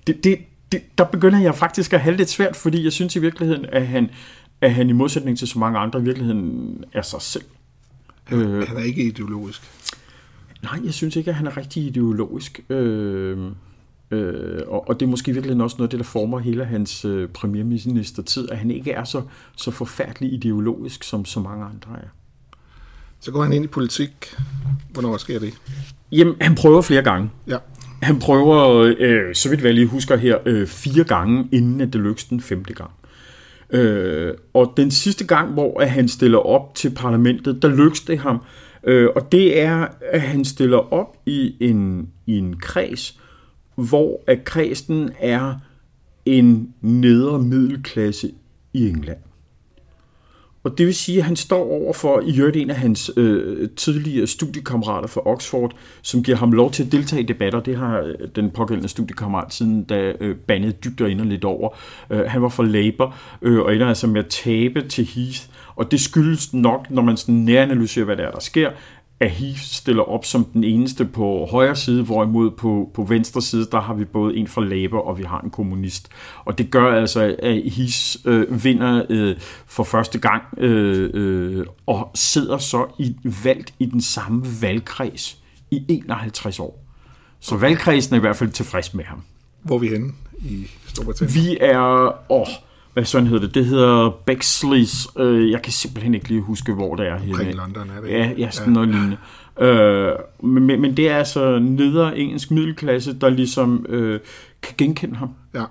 det, 0.07 0.23
det, 0.23 0.37
det, 0.71 0.81
der 0.97 1.03
begynder 1.03 1.39
jeg 1.39 1.55
faktisk 1.55 1.93
at 1.93 1.99
have 1.99 2.15
lidt 2.15 2.29
svært, 2.29 2.55
fordi 2.55 2.83
jeg 2.83 2.91
synes 2.91 3.15
i 3.15 3.19
virkeligheden, 3.19 3.65
at 3.65 3.87
han, 3.87 4.09
at 4.61 4.73
han 4.73 4.89
i 4.89 4.93
modsætning 4.93 5.37
til 5.37 5.47
så 5.47 5.59
mange 5.59 5.79
andre 5.79 5.99
i 5.99 6.03
virkeligheden 6.03 6.83
er 6.93 7.01
sig 7.01 7.21
selv. 7.21 7.43
Han, 8.27 8.39
øh, 8.39 8.67
han 8.67 8.77
er 8.77 8.81
ikke 8.81 9.03
ideologisk. 9.03 9.61
Nej, 10.63 10.79
jeg 10.85 10.93
synes 10.93 11.15
ikke, 11.15 11.29
at 11.29 11.35
han 11.35 11.47
er 11.47 11.57
rigtig 11.57 11.83
ideologisk. 11.83 12.59
Øh, 12.69 13.37
øh, 14.11 14.61
og, 14.67 14.89
og 14.89 14.99
det 14.99 15.05
er 15.05 15.09
måske 15.09 15.33
virkelig 15.33 15.61
også 15.61 15.77
noget 15.77 15.87
af 15.87 15.89
det, 15.89 15.99
der 15.99 16.03
former 16.03 16.39
hele 16.39 16.65
hans 16.65 17.05
øh, 17.05 17.29
premierministertid, 17.29 18.49
at 18.49 18.57
han 18.57 18.71
ikke 18.71 18.91
er 18.91 19.03
så, 19.03 19.21
så 19.55 19.71
forfærdelig 19.71 20.33
ideologisk, 20.33 21.03
som 21.03 21.25
så 21.25 21.39
mange 21.39 21.65
andre 21.65 21.99
er. 22.03 22.07
Så 23.19 23.31
går 23.31 23.43
han 23.43 23.53
ind 23.53 23.63
i 23.63 23.67
politik. 23.67 24.35
Hvornår 24.93 25.17
sker 25.17 25.39
det? 25.39 25.53
Jamen, 26.11 26.35
han 26.41 26.55
prøver 26.55 26.81
flere 26.81 27.01
gange. 27.01 27.29
Ja. 27.47 27.57
Han 28.01 28.19
prøver, 28.19 28.93
øh, 28.99 29.35
så 29.35 29.49
vidt 29.49 29.63
jeg 29.63 29.73
lige 29.73 29.87
husker 29.87 30.17
her, 30.17 30.37
øh, 30.45 30.67
fire 30.67 31.03
gange, 31.03 31.47
inden 31.51 31.81
at 31.81 31.93
det 31.93 32.01
lykkes 32.01 32.25
den 32.25 32.41
femte 32.41 32.73
gang. 32.73 32.91
Øh, 33.69 34.33
og 34.53 34.73
den 34.77 34.91
sidste 34.91 35.27
gang, 35.27 35.53
hvor 35.53 35.79
at 35.79 35.89
han 35.89 36.07
stiller 36.07 36.37
op 36.37 36.75
til 36.75 36.89
parlamentet, 36.95 37.61
der 37.61 37.67
lykkes 37.67 38.01
det 38.01 38.19
ham. 38.19 38.41
Øh, 38.83 39.09
og 39.15 39.31
det 39.31 39.61
er, 39.61 39.87
at 40.01 40.21
han 40.21 40.45
stiller 40.45 40.93
op 40.93 41.17
i 41.25 41.55
en, 41.59 42.09
i 42.25 42.37
en 42.37 42.55
kreds, 42.55 43.19
hvor 43.75 44.23
at 44.27 44.43
kredsen 44.43 45.09
er 45.19 45.55
en 46.25 46.73
nedre 46.81 47.39
middelklasse 47.39 48.31
i 48.73 48.89
England. 48.89 49.17
Og 50.67 50.77
det 50.77 50.85
vil 50.85 50.95
sige, 50.95 51.17
at 51.17 51.23
han 51.23 51.35
står 51.35 51.71
over 51.71 51.93
for 51.93 52.21
i 52.25 52.39
øvrigt 52.39 52.57
en 52.57 52.69
af 52.69 52.75
hans 52.75 53.11
øh, 53.17 53.69
tidligere 53.75 54.27
studiekammerater 54.27 55.07
fra 55.07 55.21
Oxford, 55.25 55.75
som 56.01 56.23
giver 56.23 56.37
ham 56.37 56.51
lov 56.51 56.71
til 56.71 56.83
at 56.83 56.91
deltage 56.91 57.21
i 57.21 57.25
debatter. 57.25 57.59
Det 57.59 57.77
har 57.77 57.99
øh, 57.99 58.15
den 58.35 58.49
pågældende 58.49 58.89
studiekammerat 58.89 59.53
siden 59.53 59.83
da 59.83 60.13
øh, 60.19 60.35
bandet 60.35 60.83
dybt 60.83 61.01
og 61.01 61.09
lidt 61.09 61.43
over. 61.43 61.69
Øh, 62.09 62.19
han 62.19 62.41
var 62.41 62.49
for 62.49 62.63
Labour 62.63 63.15
øh, 63.41 63.59
og 63.59 63.75
ender 63.75 63.87
altså 63.87 64.07
med 64.07 64.19
at 64.19 64.27
tabe 64.27 64.81
til 64.81 65.05
Heath. 65.05 65.41
Og 65.75 65.91
det 65.91 66.01
skyldes 66.01 66.53
nok, 66.53 66.91
når 66.91 67.01
man 67.01 67.17
sådan 67.17 67.35
næranalyserer, 67.35 68.05
hvad 68.05 68.17
der 68.17 68.23
er, 68.23 68.31
der 68.31 68.39
sker, 68.39 68.71
at 69.19 69.31
Heath 69.31 69.59
stiller 69.59 70.03
op 70.03 70.25
som 70.25 70.45
den 70.45 70.63
eneste 70.63 71.05
på 71.05 71.47
højre 71.51 71.75
side, 71.75 72.03
hvorimod 72.03 72.51
på, 72.51 72.91
på 72.93 73.03
venstre 73.03 73.41
side, 73.41 73.67
der 73.71 73.81
har 73.81 73.93
vi 73.93 74.05
både 74.05 74.35
en 74.35 74.47
fra 74.47 74.63
Labour, 74.63 74.99
og 74.99 75.17
vi 75.17 75.23
har 75.23 75.41
en 75.41 75.49
kommunist. 75.49 76.09
Og 76.45 76.57
det 76.57 76.71
gør 76.71 76.95
altså, 77.01 77.35
at 77.39 77.61
Heath 77.71 78.15
øh, 78.25 78.63
vinder 78.63 79.05
øh, 79.09 79.35
for 79.65 79.83
første 79.83 80.19
gang, 80.19 80.43
øh, 80.57 81.09
øh, 81.13 81.65
og 81.85 82.11
sidder 82.15 82.57
så 82.57 82.85
i, 82.99 83.15
valgt 83.43 83.73
i 83.79 83.85
den 83.85 84.01
samme 84.01 84.45
valgkreds 84.61 85.37
i 85.71 85.85
51 85.87 86.59
år. 86.59 86.83
Så 87.39 87.55
valgkredsen 87.55 88.15
er 88.15 88.17
i 88.17 88.21
hvert 88.21 88.35
fald 88.35 88.49
tilfreds 88.49 88.93
med 88.93 89.03
ham. 89.03 89.21
Hvor 89.63 89.75
er 89.75 89.79
vi 89.79 89.87
henne 89.87 90.13
i 90.39 90.67
Storbritannien? 90.87 91.35
Vi 91.35 91.57
er... 91.61 92.13
Åh, 92.31 92.47
hvad 92.97 93.05
sådan 93.05 93.27
hedder 93.27 93.45
det? 93.45 93.55
Det 93.55 93.65
hedder 93.65 94.09
Bexley's. 94.09 95.21
Øh, 95.21 95.51
jeg 95.51 95.61
kan 95.61 95.73
simpelthen 95.73 96.13
ikke 96.13 96.27
lige 96.27 96.41
huske, 96.41 96.73
hvor 96.73 96.95
det 96.95 97.07
er. 97.07 97.13
Omkring 97.13 97.53
London 97.53 97.89
er 97.97 98.01
det. 98.01 98.09
Ja, 98.09 98.31
ja 98.37 98.51
sådan 98.51 98.73
ja. 98.73 98.73
noget 98.73 98.89
lignende. 98.89 99.17
Øh, 99.59 100.11
men, 100.43 100.81
men 100.81 100.97
det 100.97 101.09
er 101.09 101.17
altså 101.17 101.59
nedre 101.59 102.17
engelsk 102.17 102.51
middelklasse, 102.51 103.13
der 103.13 103.29
ligesom 103.29 103.85
øh, 103.89 104.19
kan 104.61 104.75
genkende 104.77 105.15
ham. 105.15 105.29
Ja. 105.55 105.63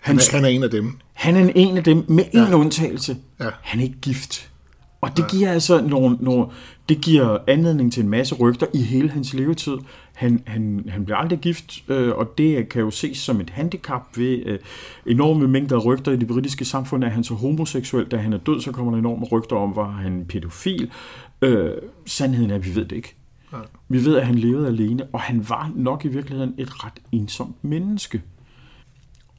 Han, 0.00 0.16
er, 0.16 0.32
han 0.32 0.44
er 0.44 0.48
en 0.48 0.62
af 0.62 0.70
dem. 0.70 0.98
Han 1.12 1.36
er 1.36 1.52
en 1.54 1.76
af 1.76 1.84
dem, 1.84 2.04
med 2.08 2.24
Ja. 2.34 2.46
en 2.46 2.54
undtagelse. 2.54 3.16
Ja. 3.40 3.48
Han 3.62 3.80
er 3.80 3.84
ikke 3.84 4.00
gift. 4.02 4.50
Og 5.00 5.16
det 5.16 5.30
giver 5.30 5.52
altså 5.52 5.80
nogle, 5.80 6.16
nogle, 6.20 6.46
det 6.88 7.00
giver 7.00 7.38
anledning 7.46 7.92
til 7.92 8.02
en 8.02 8.08
masse 8.08 8.34
rygter 8.34 8.66
i 8.74 8.82
hele 8.82 9.10
hans 9.10 9.34
levetid. 9.34 9.76
Han, 10.14 10.42
han, 10.46 10.84
han 10.88 11.04
bliver 11.04 11.16
aldrig 11.16 11.38
gift, 11.38 11.90
øh, 11.90 12.12
og 12.14 12.38
det 12.38 12.68
kan 12.68 12.82
jo 12.82 12.90
ses 12.90 13.18
som 13.18 13.40
et 13.40 13.50
handicap 13.50 14.02
ved 14.16 14.42
øh, 14.46 14.58
enorme 15.06 15.48
mængder 15.48 15.78
rygter 15.78 16.12
i 16.12 16.16
det 16.16 16.28
britiske 16.28 16.64
samfund. 16.64 17.04
Er 17.04 17.08
han 17.08 17.24
så 17.24 17.34
homoseksuel, 17.34 18.04
da 18.04 18.16
han 18.16 18.32
er 18.32 18.38
død, 18.38 18.60
så 18.60 18.72
kommer 18.72 18.92
der 18.92 18.98
enorme 18.98 19.26
rygter 19.26 19.56
om, 19.56 19.76
var 19.76 19.90
han 19.90 20.24
pædofil. 20.28 20.90
Øh, 21.42 21.70
sandheden 22.06 22.50
er, 22.50 22.54
at 22.54 22.66
vi 22.66 22.74
ved 22.74 22.84
det 22.84 22.96
ikke. 22.96 23.14
Ja. 23.52 23.58
Vi 23.88 24.04
ved, 24.04 24.16
at 24.16 24.26
han 24.26 24.34
levede 24.34 24.66
alene, 24.66 25.04
og 25.12 25.20
han 25.20 25.48
var 25.48 25.72
nok 25.74 26.04
i 26.04 26.08
virkeligheden 26.08 26.54
et 26.58 26.84
ret 26.84 27.00
ensomt 27.12 27.64
menneske. 27.64 28.22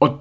Og 0.00 0.20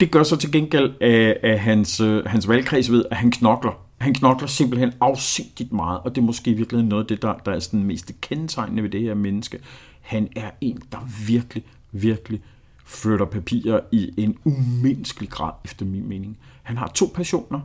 det 0.00 0.10
gør 0.10 0.22
så 0.22 0.36
til 0.36 0.52
gengæld, 0.52 0.92
at, 1.00 1.36
at 1.42 1.60
hans, 1.60 2.00
øh, 2.00 2.24
hans 2.26 2.48
valgkreds 2.48 2.90
ved, 2.90 3.04
at 3.10 3.16
han 3.16 3.30
knokler. 3.30 3.72
Han 3.98 4.14
knokler 4.14 4.48
simpelthen 4.48 4.92
afsindigt 5.00 5.72
meget, 5.72 6.00
og 6.04 6.14
det 6.14 6.20
er 6.20 6.24
måske 6.24 6.50
i 6.50 6.54
virkeligheden 6.54 6.88
noget 6.88 7.04
af 7.04 7.08
det, 7.08 7.22
der, 7.22 7.34
der 7.46 7.52
er 7.52 7.58
sådan 7.58 7.84
mest 7.84 8.12
kendetegnende 8.20 8.82
ved 8.82 8.90
det 8.90 9.00
her 9.00 9.14
menneske. 9.14 9.58
Han 10.04 10.28
er 10.36 10.50
en, 10.60 10.82
der 10.92 11.26
virkelig, 11.26 11.64
virkelig 11.92 12.40
flytter 12.84 13.26
papirer 13.26 13.80
i 13.92 14.10
en 14.16 14.38
umenneskelig 14.44 15.30
grad, 15.30 15.52
efter 15.64 15.86
min 15.86 16.08
mening. 16.08 16.38
Han 16.62 16.76
har 16.76 16.88
to 16.88 17.12
passioner. 17.14 17.60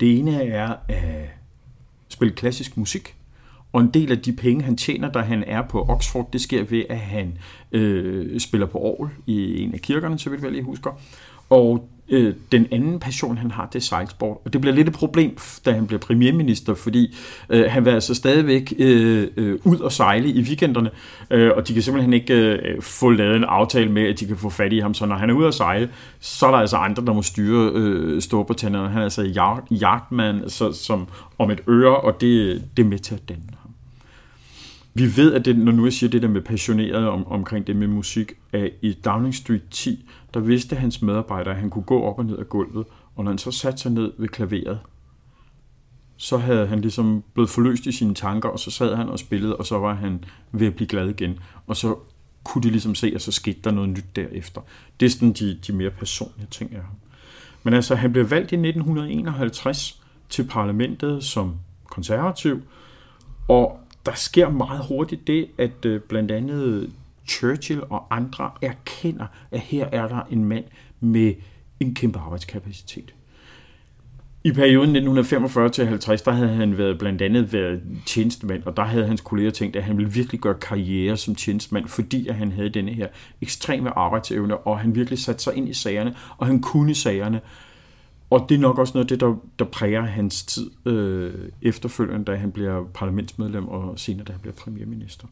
Det 0.00 0.18
ene 0.18 0.42
er 0.42 0.74
at 0.88 1.28
spille 2.08 2.34
klassisk 2.34 2.76
musik, 2.76 3.14
og 3.72 3.80
en 3.80 3.90
del 3.90 4.12
af 4.12 4.18
de 4.18 4.32
penge, 4.32 4.64
han 4.64 4.76
tjener, 4.76 5.12
da 5.12 5.18
han 5.18 5.44
er 5.46 5.62
på 5.62 5.84
Oxford, 5.88 6.28
det 6.32 6.40
sker 6.40 6.64
ved, 6.64 6.84
at 6.88 6.98
han 6.98 7.38
øh, 7.72 8.40
spiller 8.40 8.66
på 8.66 8.78
Aarhus 8.86 9.10
i 9.26 9.62
en 9.62 9.74
af 9.74 9.80
kirkerne, 9.80 10.18
så 10.18 10.30
vidt 10.30 10.42
jeg 10.42 10.52
lige 10.52 10.62
husker. 10.62 11.00
Og 11.50 11.88
øh, 12.10 12.34
den 12.52 12.66
anden 12.72 13.00
passion, 13.00 13.38
han 13.38 13.50
har, 13.50 13.66
det 13.66 13.78
er 13.78 13.80
sejlsport. 13.80 14.36
Og 14.44 14.52
det 14.52 14.60
bliver 14.60 14.74
lidt 14.74 14.88
et 14.88 14.94
problem, 14.94 15.38
da 15.64 15.72
han 15.72 15.86
bliver 15.86 16.00
premierminister, 16.00 16.74
fordi 16.74 17.16
øh, 17.50 17.70
han 17.70 17.84
vil 17.84 17.90
altså 17.90 18.14
stadigvæk 18.14 18.72
øh, 18.78 19.28
øh, 19.36 19.58
ud 19.64 19.78
og 19.78 19.92
sejle 19.92 20.28
i 20.28 20.42
weekenderne, 20.42 20.90
øh, 21.30 21.50
og 21.56 21.68
de 21.68 21.74
kan 21.74 21.82
simpelthen 21.82 22.12
ikke 22.12 22.34
øh, 22.34 22.82
få 22.82 23.10
lavet 23.10 23.36
en 23.36 23.44
aftale 23.44 23.92
med, 23.92 24.02
at 24.02 24.20
de 24.20 24.26
kan 24.26 24.36
få 24.36 24.50
fat 24.50 24.72
i 24.72 24.78
ham. 24.78 24.94
Så 24.94 25.06
når 25.06 25.16
han 25.16 25.30
er 25.30 25.34
ude 25.34 25.48
at 25.48 25.54
sejle, 25.54 25.88
så 26.20 26.46
er 26.46 26.50
der 26.50 26.58
altså 26.58 26.76
andre, 26.76 27.04
der 27.04 27.12
må 27.12 27.22
styre 27.22 27.70
øh, 27.74 28.22
Storbritannien. 28.22 28.86
Han 28.86 28.98
er 28.98 29.04
altså 29.04 29.22
jagtmand 29.70 30.48
så, 30.48 30.72
som 30.72 31.08
om 31.38 31.50
et 31.50 31.60
øre, 31.68 31.96
og 31.96 32.20
det, 32.20 32.62
det 32.76 32.82
er 32.82 32.86
med 32.86 32.98
til 32.98 33.14
at 33.14 33.28
danne 33.28 33.59
vi 34.94 35.16
ved, 35.16 35.34
at 35.34 35.44
det, 35.44 35.58
når 35.58 35.72
nu 35.72 35.84
jeg 35.84 35.92
siger 35.92 36.10
det 36.10 36.22
der 36.22 36.28
med 36.28 36.40
passioneret 36.40 37.08
om, 37.08 37.26
omkring 37.26 37.66
det 37.66 37.76
med 37.76 37.86
musik, 37.86 38.32
at 38.52 38.70
i 38.82 38.92
Downing 39.04 39.34
Street 39.34 39.62
10, 39.70 40.08
der 40.34 40.40
vidste 40.40 40.76
hans 40.76 41.02
medarbejdere, 41.02 41.54
at 41.54 41.60
han 41.60 41.70
kunne 41.70 41.84
gå 41.84 42.02
op 42.02 42.18
og 42.18 42.24
ned 42.24 42.36
af 42.38 42.48
gulvet, 42.48 42.86
og 43.16 43.24
når 43.24 43.30
han 43.30 43.38
så 43.38 43.50
satte 43.50 43.78
sig 43.78 43.92
ned 43.92 44.12
ved 44.18 44.28
klaveret, 44.28 44.78
så 46.16 46.36
havde 46.36 46.66
han 46.66 46.80
ligesom 46.80 47.24
blevet 47.34 47.50
forløst 47.50 47.86
i 47.86 47.92
sine 47.92 48.14
tanker, 48.14 48.48
og 48.48 48.58
så 48.58 48.70
sad 48.70 48.96
han 48.96 49.08
og 49.08 49.18
spillede, 49.18 49.56
og 49.56 49.66
så 49.66 49.78
var 49.78 49.94
han 49.94 50.24
ved 50.52 50.66
at 50.66 50.74
blive 50.74 50.88
glad 50.88 51.08
igen. 51.08 51.38
Og 51.66 51.76
så 51.76 51.96
kunne 52.44 52.62
de 52.62 52.70
ligesom 52.70 52.94
se, 52.94 53.12
at 53.14 53.22
så 53.22 53.32
skete 53.32 53.60
der 53.64 53.70
noget 53.70 53.88
nyt 53.88 54.16
derefter. 54.16 54.60
Det 55.00 55.06
er 55.06 55.10
sådan 55.10 55.32
de, 55.32 55.58
de 55.66 55.72
mere 55.72 55.90
personlige 55.90 56.46
ting 56.50 56.74
af 56.74 56.80
ham. 56.80 56.94
Men 57.62 57.74
altså, 57.74 57.94
han 57.94 58.12
blev 58.12 58.30
valgt 58.30 58.52
i 58.52 58.54
1951 58.54 60.02
til 60.28 60.46
parlamentet 60.46 61.24
som 61.24 61.54
konservativ, 61.84 62.62
og 63.48 63.80
der 64.06 64.12
sker 64.14 64.48
meget 64.48 64.86
hurtigt 64.88 65.26
det, 65.26 65.48
at 65.58 65.84
øh, 65.84 66.00
blandt 66.00 66.30
andet 66.30 66.90
Churchill 67.28 67.82
og 67.90 68.06
andre 68.10 68.50
erkender, 68.62 69.26
at 69.50 69.60
her 69.60 69.86
er 69.92 70.08
der 70.08 70.20
en 70.30 70.44
mand 70.44 70.64
med 71.00 71.34
en 71.80 71.94
kæmpe 71.94 72.18
arbejdskapacitet. 72.18 73.14
I 74.44 74.52
perioden 74.52 74.90
1945 74.90 75.68
til 75.68 75.86
50, 75.86 76.22
der 76.22 76.32
havde 76.32 76.48
han 76.48 76.78
været 76.78 76.98
blandt 76.98 77.22
andet 77.22 77.52
været 77.52 77.82
tjenestemand, 78.06 78.62
og 78.66 78.76
der 78.76 78.82
havde 78.82 79.06
hans 79.06 79.20
kolleger 79.20 79.50
tænkt, 79.50 79.76
at 79.76 79.82
han 79.82 79.96
ville 79.96 80.12
virkelig 80.12 80.40
gøre 80.40 80.54
karriere 80.54 81.16
som 81.16 81.34
tjenestemand, 81.34 81.88
fordi 81.88 82.28
at 82.28 82.34
han 82.34 82.52
havde 82.52 82.68
denne 82.68 82.92
her 82.92 83.08
ekstreme 83.40 83.98
arbejdsevne, 83.98 84.56
og 84.56 84.78
han 84.78 84.94
virkelig 84.94 85.18
satte 85.18 85.42
sig 85.42 85.54
ind 85.56 85.68
i 85.68 85.74
sagerne, 85.74 86.14
og 86.38 86.46
han 86.46 86.60
kunne 86.60 86.94
sagerne. 86.94 87.40
Og 88.30 88.46
det 88.48 88.54
er 88.54 88.58
nok 88.58 88.78
også 88.78 88.94
noget 88.94 89.04
af 89.04 89.08
det, 89.08 89.20
der, 89.20 89.36
der 89.58 89.64
præger 89.64 90.02
hans 90.02 90.44
tid 90.44 90.70
øh, 90.86 91.48
efterfølgende, 91.62 92.24
da 92.24 92.36
han 92.36 92.52
bliver 92.52 92.84
parlamentsmedlem, 92.94 93.68
og 93.68 93.98
senere 93.98 94.24
da 94.24 94.32
han 94.32 94.40
bliver 94.40 94.54
premierminister. 94.54 95.26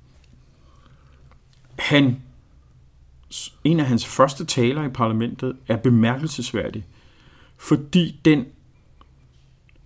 Han, 1.78 2.22
en 3.64 3.80
af 3.80 3.86
hans 3.86 4.06
første 4.06 4.44
taler 4.44 4.84
i 4.84 4.88
parlamentet 4.88 5.56
er 5.68 5.76
bemærkelsesværdig, 5.76 6.86
fordi 7.56 8.20
den 8.24 8.44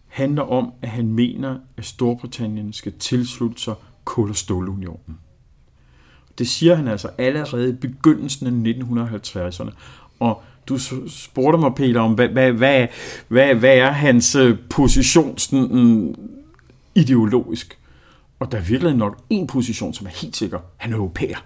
handler 0.08 0.42
om, 0.42 0.72
at 0.82 0.88
han 0.88 1.12
mener, 1.12 1.58
at 1.76 1.84
Storbritannien 1.84 2.72
skal 2.72 2.92
tilslutte 2.92 3.62
sig 3.62 3.74
kul- 4.04 4.30
og 4.30 4.36
stålunionen. 4.36 5.18
Det 6.38 6.48
siger 6.48 6.74
han 6.74 6.88
altså 6.88 7.10
allerede 7.18 7.68
i 7.68 7.72
begyndelsen 7.72 8.66
af 8.66 8.72
1950'erne. 8.72 9.70
Og 10.20 10.42
du 10.68 10.78
spurgte 11.08 11.58
mig, 11.58 11.74
Peter, 11.74 12.00
om 12.00 12.12
hvad, 12.12 12.28
hvad, 12.28 12.52
hvad, 12.52 12.86
hvad, 13.28 13.54
hvad 13.54 13.76
er 13.76 13.90
hans 13.90 14.34
øh, 14.34 14.58
position 14.70 15.38
sådan, 15.38 16.14
ideologisk? 16.94 17.78
Og 18.40 18.52
der 18.52 18.58
er 18.58 18.62
virkelig 18.62 18.96
nok 18.96 19.18
en 19.30 19.46
position, 19.46 19.94
som 19.94 20.06
er 20.06 20.10
helt 20.10 20.36
sikker. 20.36 20.58
Han 20.76 20.92
er 20.92 20.96
europæer. 20.96 21.38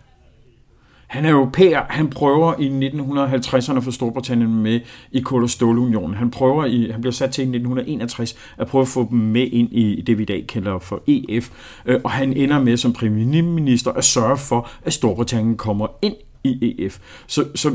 Han 1.06 1.24
er 1.24 1.30
europæer. 1.30 1.82
Han 1.88 2.10
prøver 2.10 2.54
i 2.60 2.88
1950'erne 2.88 3.80
for 3.80 3.90
Storbritannien 3.90 4.62
med 4.62 4.80
i 5.12 5.20
Kul- 5.20 5.42
og 5.42 5.50
Stålunionen. 5.50 6.14
Han 6.14 6.30
prøver 6.30 6.64
i, 6.64 6.90
han 6.90 7.00
bliver 7.00 7.12
sat 7.12 7.30
til 7.30 7.42
i 7.42 7.44
1961 7.44 8.36
at 8.58 8.66
prøve 8.66 8.82
at 8.82 8.88
få 8.88 9.06
dem 9.10 9.18
med 9.18 9.46
ind 9.52 9.72
i 9.72 10.02
det, 10.06 10.18
vi 10.18 10.22
i 10.22 10.26
dag 10.26 10.46
kalder 10.46 10.78
for 10.78 11.02
EF. 11.06 11.50
Øh, 11.86 12.00
og 12.04 12.10
han 12.10 12.32
ender 12.32 12.60
med 12.60 12.76
som 12.76 12.92
premierminister 12.92 13.92
at 13.92 14.04
sørge 14.04 14.36
for, 14.36 14.68
at 14.84 14.92
Storbritannien 14.92 15.56
kommer 15.56 15.86
ind 16.02 16.14
i 16.44 16.74
EF. 16.78 16.98
Så, 17.26 17.44
så 17.54 17.74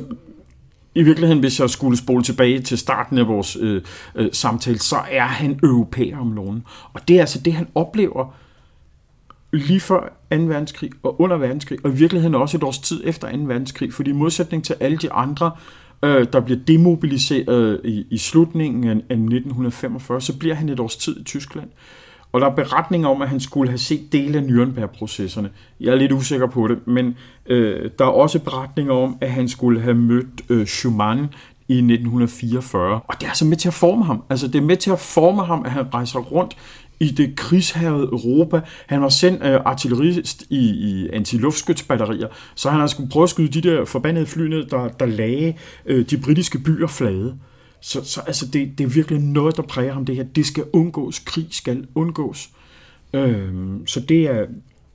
i 0.96 1.04
virkeligheden, 1.04 1.40
hvis 1.40 1.60
jeg 1.60 1.70
skulle 1.70 1.98
spole 1.98 2.24
tilbage 2.24 2.60
til 2.60 2.78
starten 2.78 3.18
af 3.18 3.28
vores 3.28 3.58
øh, 3.62 3.82
øh, 4.16 4.30
samtale, 4.32 4.80
så 4.80 4.96
er 5.12 5.26
han 5.26 5.60
europæer 5.64 6.18
om 6.18 6.28
nogen. 6.28 6.64
Og 6.94 7.08
det 7.08 7.16
er 7.16 7.20
altså 7.20 7.40
det, 7.40 7.54
han 7.54 7.68
oplever 7.76 8.36
lige 9.54 9.80
før 9.80 10.02
2. 10.32 10.38
verdenskrig 10.38 10.92
og 11.04 11.22
under 11.22 11.38
verdenskrig, 11.38 11.80
og 11.84 11.92
i 11.92 11.94
virkeligheden 11.94 12.36
også 12.36 12.58
et 12.58 12.64
års 12.64 12.80
tid 12.80 13.02
efter 13.06 13.32
2. 13.32 13.38
verdenskrig, 13.38 13.94
fordi 13.94 14.10
i 14.10 14.14
modsætning 14.14 14.64
til 14.64 14.76
alle 14.80 14.98
de 14.98 15.12
andre, 15.12 15.52
øh, 16.04 16.28
der 16.34 16.40
bliver 16.40 16.60
demobiliseret 16.68 17.82
i, 17.84 18.06
i 18.10 18.18
slutningen 18.18 18.84
af, 18.84 18.92
af 18.92 19.16
1945, 19.16 20.22
så 20.22 20.38
bliver 20.38 20.56
han 20.56 20.70
et 20.70 20.80
års 20.80 20.96
tid 20.96 21.20
i 21.20 21.24
Tyskland. 21.24 21.70
Og 22.32 22.42
der 22.42 22.48
er 22.48 22.56
beretninger 22.56 23.10
om, 23.10 23.22
at 23.22 23.30
han 23.30 23.40
skulle 23.40 23.70
have 23.70 23.78
set 23.78 24.14
dele 24.14 24.38
af 24.38 24.44
Nürnberg-processerne. 24.44 25.50
Jeg 25.80 25.92
er 25.92 25.96
lidt 25.96 26.12
usikker 26.12 26.48
på 26.48 26.68
det, 26.68 26.88
men 26.88 27.16
øh, 27.46 27.92
der 28.00 28.06
er 28.06 28.10
også 28.10 28.40
beretninger 28.40 28.94
om, 28.94 29.18
at 29.22 29.32
han 29.32 29.48
skulle 29.48 29.82
have 29.82 29.96
mødt 29.96 30.42
øh, 30.50 30.66
Schumann 30.66 31.20
i 31.68 31.78
1944. 31.78 33.02
Og 33.08 33.16
det 33.20 33.26
er 33.26 33.30
altså 33.30 33.46
med 33.46 33.58
til 33.58 33.68
at 33.68 33.74
forme 33.74 34.06
ham. 34.06 34.24
Altså 34.30 34.48
det 34.48 34.56
er 34.56 34.66
med 34.66 34.78
til 34.78 34.92
at 34.92 35.00
forme 35.00 35.46
ham, 35.46 35.66
at 35.66 35.72
han 35.72 35.94
rejser 35.94 36.20
rundt 36.20 36.58
i 37.00 37.12
det 37.12 37.36
krigshavede 37.36 38.04
Europa. 38.04 38.62
Han 38.88 39.02
var 39.02 39.10
sendt 39.10 39.44
øh, 39.44 39.60
artillerist 39.66 40.44
i, 40.50 40.60
i 40.60 41.10
antiluftskytsbatterier, 41.14 42.28
så 42.56 42.70
han 42.70 42.80
har 42.80 42.88
skulle 42.88 43.10
prøve 43.10 43.24
at 43.24 43.30
skyde 43.30 43.62
de 43.62 43.70
der 43.70 43.86
forbandede 43.86 44.26
fly 44.26 44.48
ned, 44.48 44.66
der, 44.66 44.88
der 44.88 45.06
lagde 45.06 45.54
øh, 45.86 46.10
de 46.10 46.18
britiske 46.18 46.60
byer 46.60 46.88
flade. 46.88 47.38
Så, 47.82 48.04
så 48.04 48.22
altså, 48.28 48.46
det, 48.46 48.78
det 48.78 48.84
er 48.84 48.88
virkelig 48.88 49.22
noget, 49.22 49.58
der 49.58 49.64
præger 49.64 49.94
ham 49.94 50.06
det 50.06 50.16
her. 50.16 50.24
Det 50.24 50.46
skal 50.46 50.64
undgås. 50.74 51.20
Krig 51.20 51.48
skal 51.50 51.88
undgås. 51.96 52.50
Øhm, 53.14 53.88
så 53.88 54.00
det 54.00 54.22
er, 54.28 54.46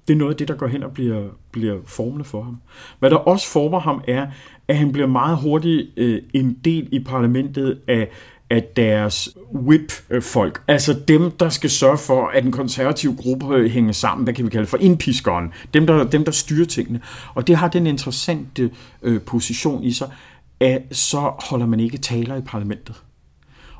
det 0.08 0.14
er 0.14 0.18
noget 0.18 0.32
af 0.32 0.36
det, 0.36 0.48
der 0.48 0.54
går 0.54 0.66
hen 0.66 0.82
og 0.82 0.92
bliver, 0.92 1.28
bliver 1.52 1.76
formende 1.86 2.24
for 2.24 2.42
ham. 2.42 2.56
Hvad 2.98 3.10
der 3.10 3.16
også 3.16 3.48
former 3.48 3.80
ham 3.80 4.02
er, 4.08 4.26
at 4.68 4.76
han 4.76 4.92
bliver 4.92 5.08
meget 5.08 5.36
hurtigt 5.36 5.90
øh, 5.96 6.22
en 6.34 6.58
del 6.64 6.88
i 6.92 7.04
parlamentet 7.04 7.78
af, 7.88 8.08
af 8.50 8.64
deres 8.76 9.28
whip-folk. 9.54 10.62
Altså 10.68 11.00
dem, 11.08 11.30
der 11.30 11.48
skal 11.48 11.70
sørge 11.70 11.98
for, 11.98 12.26
at 12.26 12.42
den 12.42 12.52
konservative 12.52 13.16
gruppe 13.16 13.54
øh, 13.54 13.70
hænger 13.70 13.92
sammen, 13.92 14.24
hvad 14.24 14.34
kan 14.34 14.44
vi 14.44 14.50
kalde 14.50 14.66
for 14.66 14.76
indpiskeren. 14.76 15.52
Dem, 15.74 15.86
der, 15.86 16.04
dem, 16.04 16.24
der 16.24 16.32
styrer 16.32 16.66
tingene. 16.66 17.00
Og 17.34 17.46
det 17.46 17.56
har 17.56 17.68
den 17.68 17.86
interessante 17.86 18.70
øh, 19.02 19.20
position 19.20 19.84
i 19.84 19.92
sig, 19.92 20.10
så 20.92 21.32
holder 21.38 21.66
man 21.66 21.80
ikke 21.80 21.98
taler 21.98 22.36
i 22.36 22.40
parlamentet. 22.40 23.02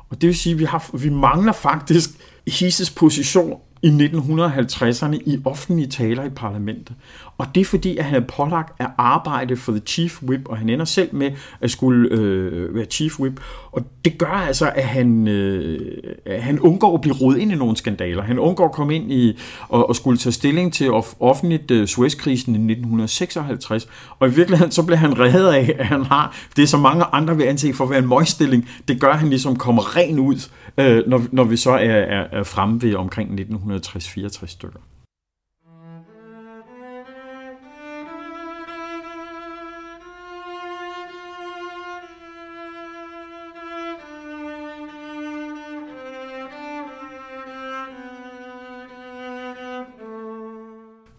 Og 0.09 0.21
det 0.21 0.27
vil 0.27 0.37
sige, 0.37 0.53
at 0.53 0.59
vi, 0.59 0.63
har, 0.63 0.97
vi 0.97 1.09
mangler 1.09 1.53
faktisk 1.53 2.09
Hises 2.47 2.89
position 2.89 3.59
i 3.81 3.87
1950'erne 3.87 5.15
i 5.25 5.41
offentlige 5.45 5.87
taler 5.87 6.23
i 6.23 6.29
parlamentet. 6.29 6.95
Og 7.37 7.47
det 7.55 7.61
er 7.61 7.65
fordi, 7.65 7.97
at 7.97 8.05
han 8.05 8.23
er 8.23 8.25
pålagt 8.27 8.81
at 8.81 8.87
arbejde 8.97 9.57
for 9.57 9.71
The 9.71 9.81
Chief 9.85 10.23
Whip, 10.23 10.41
og 10.45 10.57
han 10.57 10.69
ender 10.69 10.85
selv 10.85 11.15
med 11.15 11.31
at 11.61 11.71
skulle 11.71 12.09
øh, 12.11 12.75
være 12.75 12.85
Chief 12.85 13.19
Whip. 13.19 13.39
Og 13.71 13.85
det 14.05 14.17
gør 14.17 14.31
altså, 14.31 14.71
at 14.75 14.83
han, 14.83 15.27
øh, 15.27 15.79
han 16.27 16.59
undgår 16.59 16.95
at 16.95 17.01
blive 17.01 17.15
rodet 17.15 17.39
ind 17.39 17.51
i 17.51 17.55
nogle 17.55 17.77
skandaler. 17.77 18.23
Han 18.23 18.39
undgår 18.39 18.65
at 18.65 18.71
komme 18.71 18.95
ind 18.95 19.11
i 19.11 19.39
og, 19.69 19.89
og 19.89 19.95
skulle 19.95 20.17
tage 20.17 20.33
stilling 20.33 20.73
til 20.73 20.91
offentligt 21.19 21.71
øh, 21.71 21.87
Suezkrisen 21.87 22.55
i 22.55 22.71
1956. 22.71 23.87
Og 24.19 24.27
i 24.27 24.31
virkeligheden 24.31 24.71
så 24.71 24.83
bliver 24.83 24.99
han 24.99 25.19
reddet 25.19 25.49
af, 25.49 25.75
at 25.79 25.85
han 25.85 26.03
har 26.03 26.35
det, 26.55 26.69
som 26.69 26.79
mange 26.79 27.03
andre 27.11 27.37
vil 27.37 27.43
anse 27.43 27.73
for 27.73 27.83
at 27.83 27.89
være 27.89 27.99
en 27.99 28.09
møgstilling. 28.09 28.69
Det 28.87 29.01
gør, 29.01 29.09
at 29.09 29.19
han 29.19 29.29
ligesom 29.29 29.55
kommer 29.55 29.95
ren 29.95 30.19
ud, 30.19 30.49
øh, 30.77 31.03
når, 31.07 31.21
når 31.31 31.43
vi 31.43 31.57
så 31.57 31.71
er, 31.71 31.77
er, 31.77 32.27
er 32.31 32.43
fremme 32.43 32.81
ved 32.81 32.95
omkring 32.95 33.39
1960-64 33.39 34.47
stykker. 34.47 34.79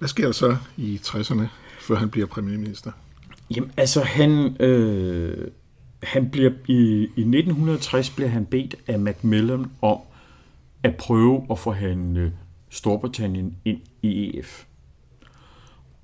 Hvad 0.08 0.10
sker 0.10 0.24
der 0.24 0.32
så 0.32 0.56
i 0.76 1.00
60'erne, 1.04 1.42
før 1.80 1.94
han 1.94 2.10
bliver 2.10 2.26
premierminister? 2.26 2.92
Jamen, 3.56 3.72
altså 3.76 4.00
han, 4.00 4.56
øh, 4.60 5.48
han 6.02 6.30
bliver 6.30 6.50
i, 6.66 7.00
i 7.16 7.20
1960 7.20 8.10
bliver 8.10 8.28
han 8.28 8.46
bedt 8.46 8.74
af 8.86 8.98
Macmillan 8.98 9.66
om 9.82 9.98
at 10.82 10.96
prøve 10.96 11.46
at 11.50 11.58
forhandle 11.58 12.20
øh, 12.20 12.30
Storbritannien 12.70 13.56
ind 13.64 13.80
i 14.02 14.38
EF. 14.38 14.64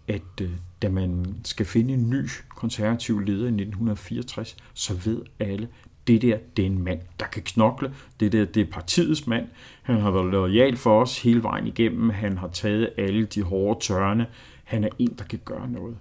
at 0.08 0.22
øh, 0.42 0.50
da 0.82 0.90
man 0.90 1.36
skal 1.44 1.66
finde 1.66 1.94
en 1.94 2.10
ny 2.10 2.28
konservativ 2.50 3.20
leder 3.20 3.46
i 3.46 3.48
1964, 3.48 4.58
så 4.74 4.94
ved 4.94 5.22
alle, 5.40 5.68
det 6.10 6.22
der, 6.22 6.38
det 6.58 6.62
er 6.62 6.66
en 6.66 6.84
mand, 6.84 7.00
der 7.20 7.26
kan 7.26 7.44
knokle. 7.44 7.94
Det 8.20 8.32
der, 8.32 8.46
det 8.46 8.62
er 8.62 8.72
partiets 8.72 9.28
mand. 9.28 9.48
Han 9.82 10.02
har 10.02 10.12
været 10.12 10.32
lojal 10.32 10.78
for 10.78 11.02
os 11.02 11.22
hele 11.22 11.44
vejen 11.44 11.68
igennem. 11.68 12.10
Han 12.10 12.38
har 12.38 12.48
taget 12.48 12.90
alle 12.98 13.26
de 13.26 13.44
hårde 13.44 13.80
tørne. 13.80 14.28
Han 14.64 14.84
er 14.84 14.90
en, 15.00 15.16
der 15.18 15.24
kan 15.24 15.40
gøre 15.46 15.70
noget. 15.70 15.98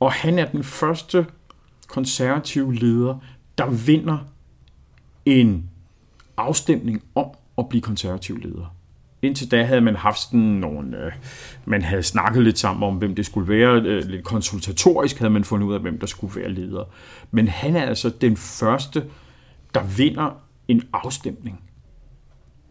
Og 0.00 0.12
han 0.12 0.38
er 0.38 0.44
den 0.44 0.64
første 0.64 1.26
konservative 1.88 2.74
leder, 2.74 3.18
der 3.58 3.70
vinder 3.70 4.18
en 5.26 5.70
afstemning 6.36 7.02
om 7.14 7.30
at 7.58 7.68
blive 7.68 7.82
konservativ 7.82 8.36
leder. 8.36 8.74
Indtil 9.22 9.50
da 9.50 9.64
havde 9.64 9.80
man 9.80 9.96
haft 9.96 10.18
sådan 10.18 10.40
nogle, 10.40 11.04
øh, 11.04 11.12
man 11.64 11.82
havde 11.82 12.02
snakket 12.02 12.42
lidt 12.42 12.58
sammen 12.58 12.82
om, 12.82 12.94
hvem 12.94 13.14
det 13.14 13.26
skulle 13.26 13.48
være. 13.48 13.80
Øh, 13.80 14.04
lidt 14.04 14.24
konsultatorisk 14.24 15.18
havde 15.18 15.32
man 15.32 15.44
fundet 15.44 15.66
ud 15.66 15.74
af, 15.74 15.80
hvem 15.80 15.98
der 15.98 16.06
skulle 16.06 16.40
være 16.40 16.50
leder. 16.50 16.84
Men 17.30 17.48
han 17.48 17.76
er 17.76 17.82
altså 17.82 18.10
den 18.20 18.36
første, 18.36 19.04
der 19.74 19.82
vinder 19.96 20.40
en 20.68 20.82
afstemning. 20.92 21.60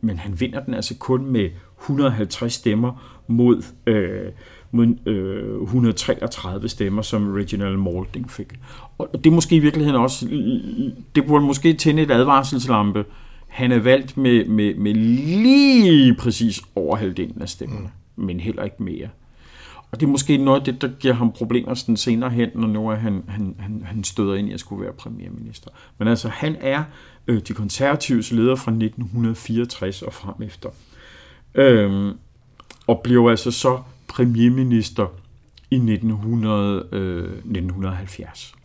Men 0.01 0.17
han 0.17 0.39
vinder 0.39 0.63
den 0.63 0.73
altså 0.73 0.95
kun 0.97 1.25
med 1.25 1.49
150 1.81 2.53
stemmer 2.53 3.21
mod, 3.27 3.63
øh, 3.87 4.31
mod 4.71 4.87
øh, 5.05 5.61
133 5.61 6.69
stemmer, 6.69 7.01
som 7.01 7.33
Reginald 7.33 7.77
Malding 7.77 8.31
fik. 8.31 8.53
Og 8.97 9.09
det 9.13 9.25
er 9.25 9.33
måske 9.33 9.55
i 9.55 9.59
virkeligheden 9.59 10.01
også, 10.01 10.27
det 11.15 11.25
burde 11.27 11.45
måske 11.45 11.73
tænde 11.73 12.01
et 12.01 12.11
advarselslampe, 12.11 13.05
han 13.47 13.71
er 13.71 13.79
valgt 13.79 14.17
med, 14.17 14.45
med, 14.45 14.75
med 14.75 14.93
lige 14.93 16.15
præcis 16.15 16.61
over 16.75 16.95
halvdelen 16.95 17.41
af 17.41 17.49
stemmerne, 17.49 17.89
mm. 18.15 18.23
men 18.23 18.39
heller 18.39 18.63
ikke 18.63 18.83
mere. 18.83 19.09
Og 19.91 19.99
det 19.99 20.05
er 20.05 20.11
måske 20.11 20.37
noget 20.37 20.59
af 20.59 20.65
det, 20.65 20.81
der 20.81 20.89
giver 20.99 21.13
ham 21.13 21.31
problemer 21.31 21.73
sådan 21.73 21.97
senere 21.97 22.29
hen, 22.29 22.49
når 22.55 22.67
nu 22.67 22.89
er 22.89 22.95
han, 22.95 23.23
han, 23.27 23.55
han, 23.59 23.83
han 23.85 24.03
støder 24.03 24.35
ind 24.35 24.49
i 24.49 24.53
at 24.53 24.59
skulle 24.59 24.83
være 24.83 24.93
premierminister. 24.93 25.69
Men 25.97 26.07
altså, 26.07 26.29
han 26.29 26.55
er 26.59 26.83
øh, 27.27 27.41
de 27.47 27.53
konservatives 27.53 28.31
leder 28.31 28.55
fra 28.55 28.71
1964 28.71 30.01
og 30.01 30.13
frem 30.13 30.35
efter. 30.43 30.69
Øhm, 31.55 32.13
og 32.87 33.01
bliver 33.03 33.29
altså 33.29 33.51
så 33.51 33.81
premierminister 34.07 35.07
i 35.71 35.75
1900, 35.75 36.87
øh, 36.91 37.23
1970 37.23 38.56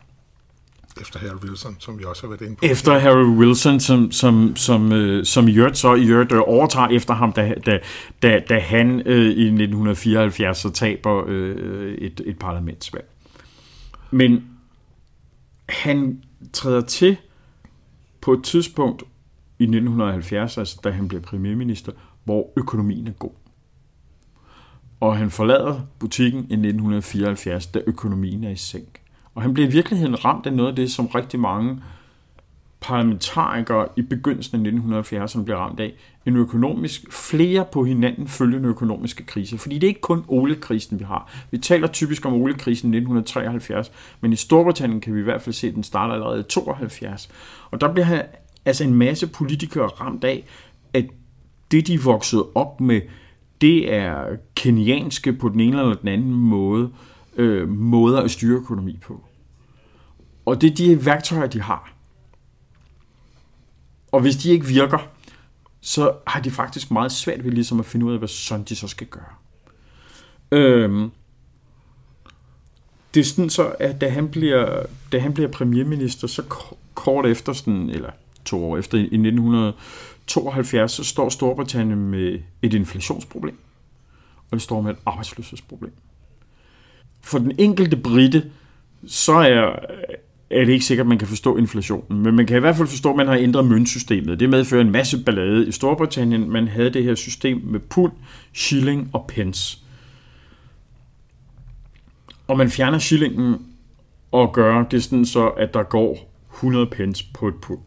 efter 1.01 1.19
Harry 1.19 1.35
Wilson, 1.43 1.75
som 1.79 1.99
vi 1.99 2.03
også 2.03 2.21
har 2.21 2.29
været 2.29 2.41
inde 2.41 2.55
på. 2.55 2.65
Efter 2.65 2.99
Harry 2.99 3.25
Wilson, 3.25 3.79
som, 3.79 4.11
som, 4.11 4.55
som, 4.55 4.91
øh, 4.91 5.25
som 5.25 5.47
Jørt 5.47 5.77
så 5.77 5.95
Jørt 5.95 6.31
øh, 6.31 6.41
overtager 6.45 6.87
efter 6.87 7.13
ham, 7.13 7.33
da, 7.33 7.53
da, 7.65 7.79
da, 8.21 8.41
da 8.49 8.59
han 8.59 9.01
øh, 9.05 9.25
i 9.25 9.43
1974 9.43 10.57
så 10.57 10.69
taber 10.69 11.23
øh, 11.27 11.95
et, 11.95 12.21
et 12.25 12.39
parlamentsvalg. 12.39 13.05
Men 14.11 14.45
han 15.69 16.23
træder 16.53 16.81
til 16.81 17.17
på 18.21 18.33
et 18.33 18.43
tidspunkt 18.43 19.03
i 19.59 19.63
1970, 19.63 20.57
altså 20.57 20.79
da 20.83 20.89
han 20.89 21.07
bliver 21.07 21.21
premierminister, 21.21 21.91
hvor 22.23 22.51
økonomien 22.57 23.07
er 23.07 23.11
god. 23.11 23.31
Og 24.99 25.17
han 25.17 25.31
forlader 25.31 25.81
butikken 25.99 26.39
i 26.39 26.53
1974, 26.53 27.67
da 27.67 27.81
økonomien 27.87 28.43
er 28.43 28.49
i 28.49 28.55
sænk. 28.55 29.02
Og 29.35 29.41
han 29.41 29.53
blev 29.53 29.65
i 29.65 29.71
virkeligheden 29.71 30.25
ramt 30.25 30.45
af 30.45 30.53
noget 30.53 30.69
af 30.69 30.75
det, 30.75 30.91
som 30.91 31.05
rigtig 31.05 31.39
mange 31.39 31.81
parlamentarikere 32.83 33.87
i 33.95 34.01
begyndelsen 34.01 34.65
af 34.65 34.71
1970'erne 34.71 35.43
blev 35.43 35.57
ramt 35.57 35.79
af. 35.79 35.93
En 36.25 36.35
økonomisk, 36.35 37.13
flere 37.13 37.65
på 37.71 37.83
hinanden 37.83 38.27
følgende 38.27 38.69
økonomiske 38.69 39.25
kriser. 39.25 39.57
Fordi 39.57 39.75
det 39.75 39.83
er 39.83 39.87
ikke 39.87 40.01
kun 40.01 40.23
oliekrisen, 40.27 40.99
vi 40.99 41.03
har. 41.03 41.31
Vi 41.51 41.57
taler 41.57 41.87
typisk 41.87 42.25
om 42.25 42.33
oliekrisen 42.33 42.93
1973, 42.93 43.91
men 44.21 44.33
i 44.33 44.35
Storbritannien 44.35 45.01
kan 45.01 45.15
vi 45.15 45.19
i 45.19 45.23
hvert 45.23 45.41
fald 45.41 45.53
se, 45.53 45.67
at 45.67 45.75
den 45.75 45.83
starter 45.83 46.13
allerede 46.13 46.39
i 46.39 46.43
72. 46.43 47.29
Og 47.71 47.81
der 47.81 47.93
bliver 47.93 48.21
altså 48.65 48.83
en 48.83 48.93
masse 48.93 49.27
politikere 49.27 49.87
ramt 49.87 50.23
af, 50.23 50.43
at 50.93 51.05
det, 51.71 51.87
de 51.87 52.01
voksede 52.01 52.47
op 52.55 52.81
med, 52.81 53.01
det 53.61 53.93
er 53.93 54.25
kenianske 54.55 55.33
på 55.33 55.49
den 55.49 55.59
ene 55.59 55.79
eller 55.79 55.93
den 55.93 56.07
anden 56.07 56.33
måde, 56.33 56.83
øh, 56.83 57.12
Øh, 57.35 57.69
måder 57.69 58.21
at 58.21 58.31
styre 58.31 58.57
økonomi 58.57 58.97
på. 59.01 59.23
Og 60.45 60.61
det 60.61 60.71
er 60.71 60.75
de 60.75 61.05
værktøjer, 61.05 61.47
de 61.47 61.61
har. 61.61 61.93
Og 64.11 64.21
hvis 64.21 64.35
de 64.35 64.49
ikke 64.49 64.65
virker, 64.65 65.09
så 65.81 66.13
har 66.27 66.39
de 66.39 66.51
faktisk 66.51 66.91
meget 66.91 67.11
svært 67.11 67.43
ved 67.43 67.51
ligesom 67.51 67.79
at 67.79 67.85
finde 67.85 68.05
ud 68.05 68.11
af, 68.11 68.17
hvad 68.17 68.27
sådan 68.27 68.65
de 68.65 68.75
så 68.75 68.87
skal 68.87 69.07
gøre. 69.07 69.33
Øhm, 70.51 71.11
det 73.13 73.19
er 73.19 73.23
sådan 73.23 73.49
så, 73.49 73.75
at 73.79 74.01
da 74.01 74.09
han 74.09 74.29
bliver, 74.29 74.85
da 75.11 75.19
han 75.19 75.33
bliver 75.33 75.49
premierminister, 75.49 76.27
så 76.27 76.43
kort 76.93 77.25
efter, 77.25 77.53
sådan, 77.53 77.89
eller 77.89 78.11
to 78.45 78.65
år 78.65 78.77
efter, 78.77 78.97
i 78.97 79.01
1972, 79.01 80.91
så 80.91 81.03
står 81.03 81.29
Storbritannien 81.29 82.09
med 82.09 82.39
et 82.61 82.73
inflationsproblem, 82.73 83.57
og 84.51 84.51
det 84.51 84.61
står 84.61 84.81
med 84.81 84.91
et 84.91 84.97
arbejdsløshedsproblem 85.05 85.93
for 87.23 87.37
den 87.39 87.51
enkelte 87.57 87.97
brite, 87.97 88.43
så 89.07 89.33
er, 89.33 89.75
er 90.49 90.65
det 90.65 90.69
ikke 90.69 90.85
sikkert, 90.85 91.05
at 91.05 91.09
man 91.09 91.17
kan 91.17 91.27
forstå 91.27 91.57
inflationen. 91.57 92.23
Men 92.23 92.35
man 92.35 92.45
kan 92.45 92.57
i 92.57 92.59
hvert 92.59 92.75
fald 92.75 92.87
forstå, 92.87 93.09
at 93.09 93.15
man 93.15 93.27
har 93.27 93.35
ændret 93.35 93.65
møntsystemet. 93.65 94.39
Det 94.39 94.49
medfører 94.49 94.81
en 94.81 94.91
masse 94.91 95.23
ballade. 95.23 95.67
I 95.67 95.71
Storbritannien 95.71 96.49
man 96.49 96.67
havde 96.67 96.89
det 96.89 97.03
her 97.03 97.15
system 97.15 97.61
med 97.63 97.79
pund, 97.79 98.11
shilling 98.53 99.09
og 99.13 99.25
pence. 99.27 99.77
Og 102.47 102.57
man 102.57 102.69
fjerner 102.69 102.99
shillingen 102.99 103.55
og 104.31 104.53
gør 104.53 104.83
det 104.83 105.03
sådan 105.03 105.25
så, 105.25 105.47
at 105.47 105.73
der 105.73 105.83
går 105.83 106.33
100 106.53 106.85
pence 106.85 107.25
på 107.33 107.47
et 107.47 107.55
pund. 107.55 107.79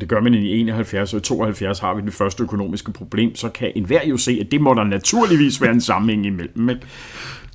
Det 0.00 0.08
gør 0.08 0.20
man 0.20 0.34
i 0.34 0.60
71, 0.60 1.14
og 1.14 1.18
i 1.18 1.22
72 1.22 1.78
har 1.78 1.94
vi 1.94 2.02
det 2.02 2.14
første 2.14 2.42
økonomiske 2.42 2.92
problem, 2.92 3.34
så 3.34 3.48
kan 3.48 3.72
enhver 3.74 4.06
jo 4.06 4.16
se, 4.16 4.38
at 4.40 4.52
det 4.52 4.60
må 4.60 4.74
der 4.74 4.84
naturligvis 4.84 5.60
være 5.60 5.70
en 5.70 5.80
sammenhæng 5.80 6.26
imellem. 6.26 6.58
Men 6.58 6.76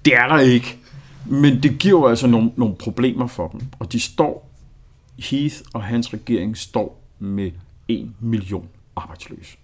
det 0.06 0.15
er 0.15 0.28
der 0.28 0.39
ikke. 0.39 0.78
Men 1.26 1.63
det 1.63 1.80
giver 1.80 2.00
jo 2.00 2.08
altså 2.08 2.28
nogle, 2.28 2.52
nogle 2.56 2.76
problemer 2.76 3.28
for 3.28 3.47
dem. 3.47 3.62
Og 3.80 3.91
de 3.91 4.00
står, 4.00 4.52
Heath 5.19 5.56
og 5.73 5.84
hans 5.84 6.13
regering 6.13 6.58
står 6.58 7.04
med 7.19 7.52
en 7.88 8.15
million 8.19 8.69
arbejdsløse. 8.95 9.58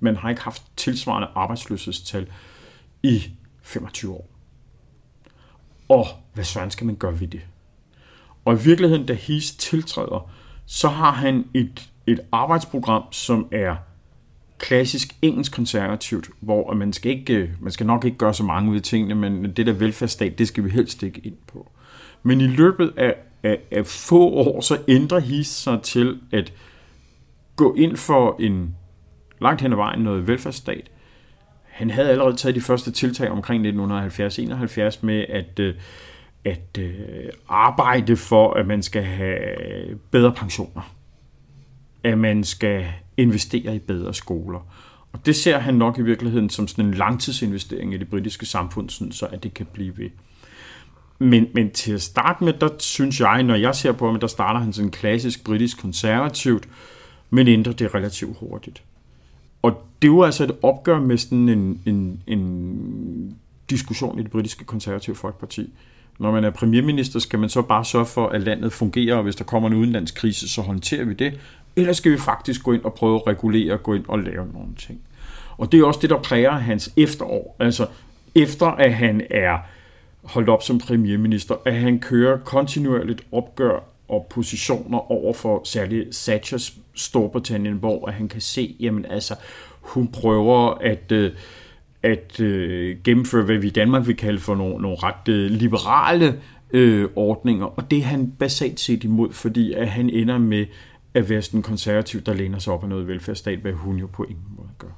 Man 0.00 0.16
har 0.16 0.30
ikke 0.30 0.42
haft 0.42 0.62
tilsvarende 0.76 1.28
arbejdsløshedstal 1.34 2.26
i 3.02 3.22
25 3.62 4.12
år. 4.12 4.28
Og 5.88 6.06
hvad 6.34 6.44
søren 6.44 6.70
skal 6.70 6.86
man 6.86 6.96
gøre 6.96 7.20
ved 7.20 7.28
det? 7.28 7.40
Og 8.44 8.54
i 8.54 8.58
virkeligheden, 8.64 9.06
da 9.06 9.12
Heath 9.12 9.46
tiltræder, 9.58 10.30
så 10.66 10.88
har 10.88 11.10
han 11.10 11.44
et, 11.54 11.90
et 12.06 12.20
arbejdsprogram, 12.32 13.02
som 13.10 13.48
er 13.52 13.76
klassisk 14.58 15.08
engelsk 15.22 15.52
konservativt, 15.52 16.30
hvor 16.40 16.74
man 16.74 16.92
skal, 16.92 17.10
ikke, 17.10 17.34
øh, 17.34 17.50
man 17.60 17.72
skal 17.72 17.86
nok 17.86 18.04
ikke 18.04 18.16
gøre 18.16 18.34
så 18.34 18.44
mange 18.44 18.70
ud 18.70 18.76
af 18.76 18.82
tingene, 18.82 19.14
men 19.14 19.52
det 19.52 19.66
der 19.66 19.72
velfærdsstat, 19.72 20.38
det 20.38 20.48
skal 20.48 20.64
vi 20.64 20.70
helst 20.70 21.02
ikke 21.02 21.20
ind 21.24 21.36
på. 21.46 21.70
Men 22.22 22.40
i 22.40 22.46
løbet 22.46 22.92
af, 22.96 23.14
af, 23.42 23.58
af 23.70 23.86
få 23.86 24.28
år, 24.28 24.60
så 24.60 24.78
ændrer 24.88 25.18
HIS 25.18 25.46
sig 25.46 25.82
til 25.82 26.20
at 26.32 26.52
gå 27.56 27.74
ind 27.74 27.96
for 27.96 28.36
en 28.40 28.76
langt 29.40 29.62
hen 29.62 29.72
ad 29.72 29.76
vejen 29.76 30.00
noget 30.00 30.26
velfærdsstat. 30.28 30.90
Han 31.64 31.90
havde 31.90 32.10
allerede 32.10 32.36
taget 32.36 32.54
de 32.54 32.60
første 32.60 32.90
tiltag 32.90 33.30
omkring 33.30 33.66
1970-71 33.66 33.70
med 35.00 35.24
at, 35.28 35.58
øh, 35.58 35.74
at 36.44 36.78
øh, 36.78 36.94
arbejde 37.48 38.16
for, 38.16 38.52
at 38.54 38.66
man 38.66 38.82
skal 38.82 39.02
have 39.02 39.38
bedre 40.10 40.32
pensioner. 40.32 40.94
At 42.04 42.18
man 42.18 42.44
skal 42.44 42.86
investere 43.16 43.76
i 43.76 43.78
bedre 43.78 44.14
skoler. 44.14 44.66
Og 45.12 45.26
det 45.26 45.36
ser 45.36 45.58
han 45.58 45.74
nok 45.74 45.98
i 45.98 46.02
virkeligheden 46.02 46.50
som 46.50 46.68
sådan 46.68 46.84
en 46.84 46.94
langtidsinvestering 46.94 47.94
i 47.94 47.96
det 47.96 48.08
britiske 48.08 48.46
samfund, 48.46 48.90
sådan 48.90 49.12
så 49.12 49.26
at 49.26 49.42
det 49.42 49.54
kan 49.54 49.66
blive 49.72 49.98
ved. 49.98 50.10
Men, 51.18 51.46
men 51.54 51.70
til 51.70 51.92
at 51.92 52.02
starte 52.02 52.44
med, 52.44 52.52
der 52.52 52.68
synes 52.78 53.20
jeg, 53.20 53.42
når 53.42 53.54
jeg 53.54 53.74
ser 53.74 53.92
på 53.92 54.10
ham, 54.10 54.20
der 54.20 54.26
starter 54.26 54.60
han 54.60 54.72
sådan 54.72 54.90
klassisk 54.90 55.44
britisk 55.44 55.80
konservativt, 55.80 56.68
men 57.30 57.48
ændrer 57.48 57.72
det 57.72 57.94
relativt 57.94 58.36
hurtigt. 58.38 58.82
Og 59.62 59.86
det 60.02 60.08
er 60.08 60.12
jo 60.12 60.22
altså 60.22 60.44
et 60.44 60.56
opgør 60.62 61.00
med 61.00 61.18
sådan 61.18 61.48
en, 61.48 61.82
en, 61.86 62.22
en 62.26 63.36
diskussion 63.70 64.18
i 64.18 64.22
det 64.22 64.30
britiske 64.30 64.64
konservative 64.64 65.16
folkeparti. 65.16 65.72
Når 66.18 66.32
man 66.32 66.44
er 66.44 66.50
premierminister, 66.50 67.18
skal 67.18 67.38
man 67.38 67.48
så 67.48 67.62
bare 67.62 67.84
sørge 67.84 68.06
for, 68.06 68.28
at 68.28 68.42
landet 68.42 68.72
fungerer, 68.72 69.16
og 69.16 69.22
hvis 69.22 69.36
der 69.36 69.44
kommer 69.44 69.68
en 69.68 69.74
udenlandskrise, 69.74 70.48
så 70.48 70.62
håndterer 70.62 71.04
vi 71.04 71.14
det. 71.14 71.40
Eller 71.76 71.92
skal 71.92 72.12
vi 72.12 72.18
faktisk 72.18 72.62
gå 72.62 72.72
ind 72.72 72.84
og 72.84 72.94
prøve 72.94 73.14
at 73.14 73.26
regulere, 73.26 73.76
gå 73.76 73.94
ind 73.94 74.04
og 74.08 74.18
lave 74.18 74.46
nogle 74.52 74.74
ting. 74.78 75.00
Og 75.58 75.72
det 75.72 75.80
er 75.80 75.84
også 75.84 76.00
det, 76.02 76.10
der 76.10 76.18
præger 76.18 76.50
hans 76.50 76.92
efterår. 76.96 77.56
Altså 77.58 77.86
efter 78.34 78.66
at 78.66 78.94
han 78.94 79.22
er 79.30 79.58
holdt 80.22 80.48
op 80.48 80.62
som 80.62 80.78
premierminister, 80.78 81.54
at 81.64 81.74
han 81.74 81.98
kører 81.98 82.38
kontinuerligt 82.38 83.22
opgør 83.32 83.78
og 84.08 84.26
positioner 84.30 85.12
over 85.12 85.32
for 85.32 85.60
særligt 85.64 86.08
Thatchers 86.12 86.78
Storbritannien, 86.94 87.74
hvor 87.74 88.10
han 88.10 88.28
kan 88.28 88.40
se, 88.40 88.76
jamen 88.80 89.06
altså, 89.06 89.34
hun 89.80 90.08
prøver 90.08 90.70
at, 90.70 91.12
øh, 91.12 91.32
at 92.02 92.40
øh, 92.40 92.96
gennemføre, 93.04 93.44
hvad 93.44 93.56
vi 93.56 93.66
i 93.66 93.70
Danmark 93.70 94.06
vil 94.06 94.16
kalde 94.16 94.38
for 94.38 94.54
nogle, 94.54 94.82
nogle 94.82 94.96
ret 95.02 95.28
øh, 95.28 95.50
liberale 95.50 96.40
øh, 96.70 97.08
ordninger, 97.16 97.66
og 97.66 97.90
det 97.90 97.98
er 97.98 98.02
han 98.02 98.32
basalt 98.38 98.80
set 98.80 99.04
imod, 99.04 99.32
fordi 99.32 99.72
at 99.72 99.88
han 99.88 100.10
ender 100.10 100.38
med 100.38 100.66
at 101.14 101.30
være 101.30 101.42
sådan 101.42 101.62
konservativ, 101.62 102.20
der 102.20 102.34
læner 102.34 102.58
sig 102.58 102.72
op 102.72 102.82
af 102.82 102.88
noget 102.88 103.08
velfærdsstat, 103.08 103.58
hvad 103.58 103.72
hun 103.72 103.96
jo 103.96 104.06
på 104.06 104.24
ingen 104.24 104.46
måde 104.56 104.68
gør. 104.78 104.88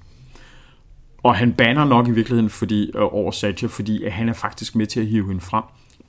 Og 1.24 1.36
han 1.36 1.52
banner 1.52 1.84
nok 1.84 2.08
i 2.08 2.10
virkeligheden 2.10 2.50
fordi, 2.50 2.90
øh, 2.94 3.02
over 3.02 3.32
Thatcher, 3.32 3.68
fordi 3.68 4.04
at 4.04 4.12
han 4.12 4.28
er 4.28 4.32
faktisk 4.32 4.76
med 4.76 4.86
til 4.86 5.00
at 5.00 5.06
hive 5.06 5.26
hende 5.26 5.40
frem. 5.40 5.64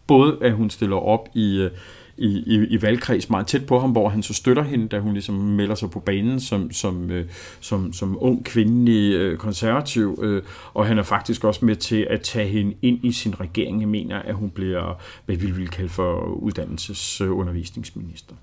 Både 0.07 0.37
at 0.41 0.53
hun 0.53 0.69
stiller 0.69 0.95
op 0.95 1.29
i, 1.33 1.61
øh, 1.61 1.71
i, 2.17 2.27
i, 2.27 2.67
i 2.69 2.81
valgkreds 2.81 3.29
meget 3.29 3.47
tæt 3.47 3.65
på 3.65 3.79
ham, 3.79 3.91
hvor 3.91 4.09
han 4.09 4.23
så 4.23 4.33
støtter 4.33 4.63
hende, 4.63 4.87
da 4.87 4.99
hun 4.99 5.13
ligesom 5.13 5.35
melder 5.35 5.75
sig 5.75 5.89
på 5.89 5.99
banen 5.99 6.39
som, 6.39 6.71
som, 6.71 7.11
øh, 7.11 7.25
som, 7.59 7.93
som 7.93 8.17
ung 8.21 8.45
kvindelig 8.45 9.37
konservativ, 9.37 10.41
og 10.73 10.85
han 10.85 10.97
er 10.97 11.03
faktisk 11.03 11.43
også 11.43 11.65
med 11.65 11.75
til 11.75 12.07
at 12.09 12.21
tage 12.21 12.47
hende 12.47 12.73
ind 12.81 13.05
i 13.05 13.11
sin 13.11 13.39
regering. 13.39 13.79
Jeg 13.79 13.89
mener, 13.89 14.19
at 14.19 14.35
hun 14.35 14.49
bliver, 14.49 15.01
hvad 15.25 15.35
vi 15.35 15.51
vil 15.51 15.67
kalde 15.67 15.89
for 15.89 16.21
uddannelsesundervisningsminister. 16.21 18.35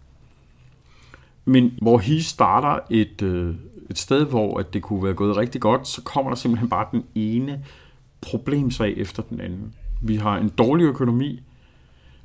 Men 1.44 1.72
hvor 1.82 1.98
he 1.98 2.22
starter 2.22 2.78
et, 2.90 3.22
øh, 3.22 3.54
et 3.90 3.98
sted, 3.98 4.26
hvor 4.26 4.58
at 4.58 4.74
det 4.74 4.82
kunne 4.82 5.04
være 5.04 5.14
gået 5.14 5.36
rigtig 5.36 5.60
godt, 5.60 5.88
så 5.88 6.02
kommer 6.02 6.30
der 6.30 6.36
simpelthen 6.36 6.68
bare 6.68 6.86
den 6.92 7.04
ene 7.14 7.64
problemsag 8.20 8.96
efter 8.96 9.22
den 9.22 9.40
anden. 9.40 9.74
Vi 10.02 10.16
har 10.16 10.38
en 10.38 10.48
dårlig 10.48 10.84
økonomi, 10.84 11.42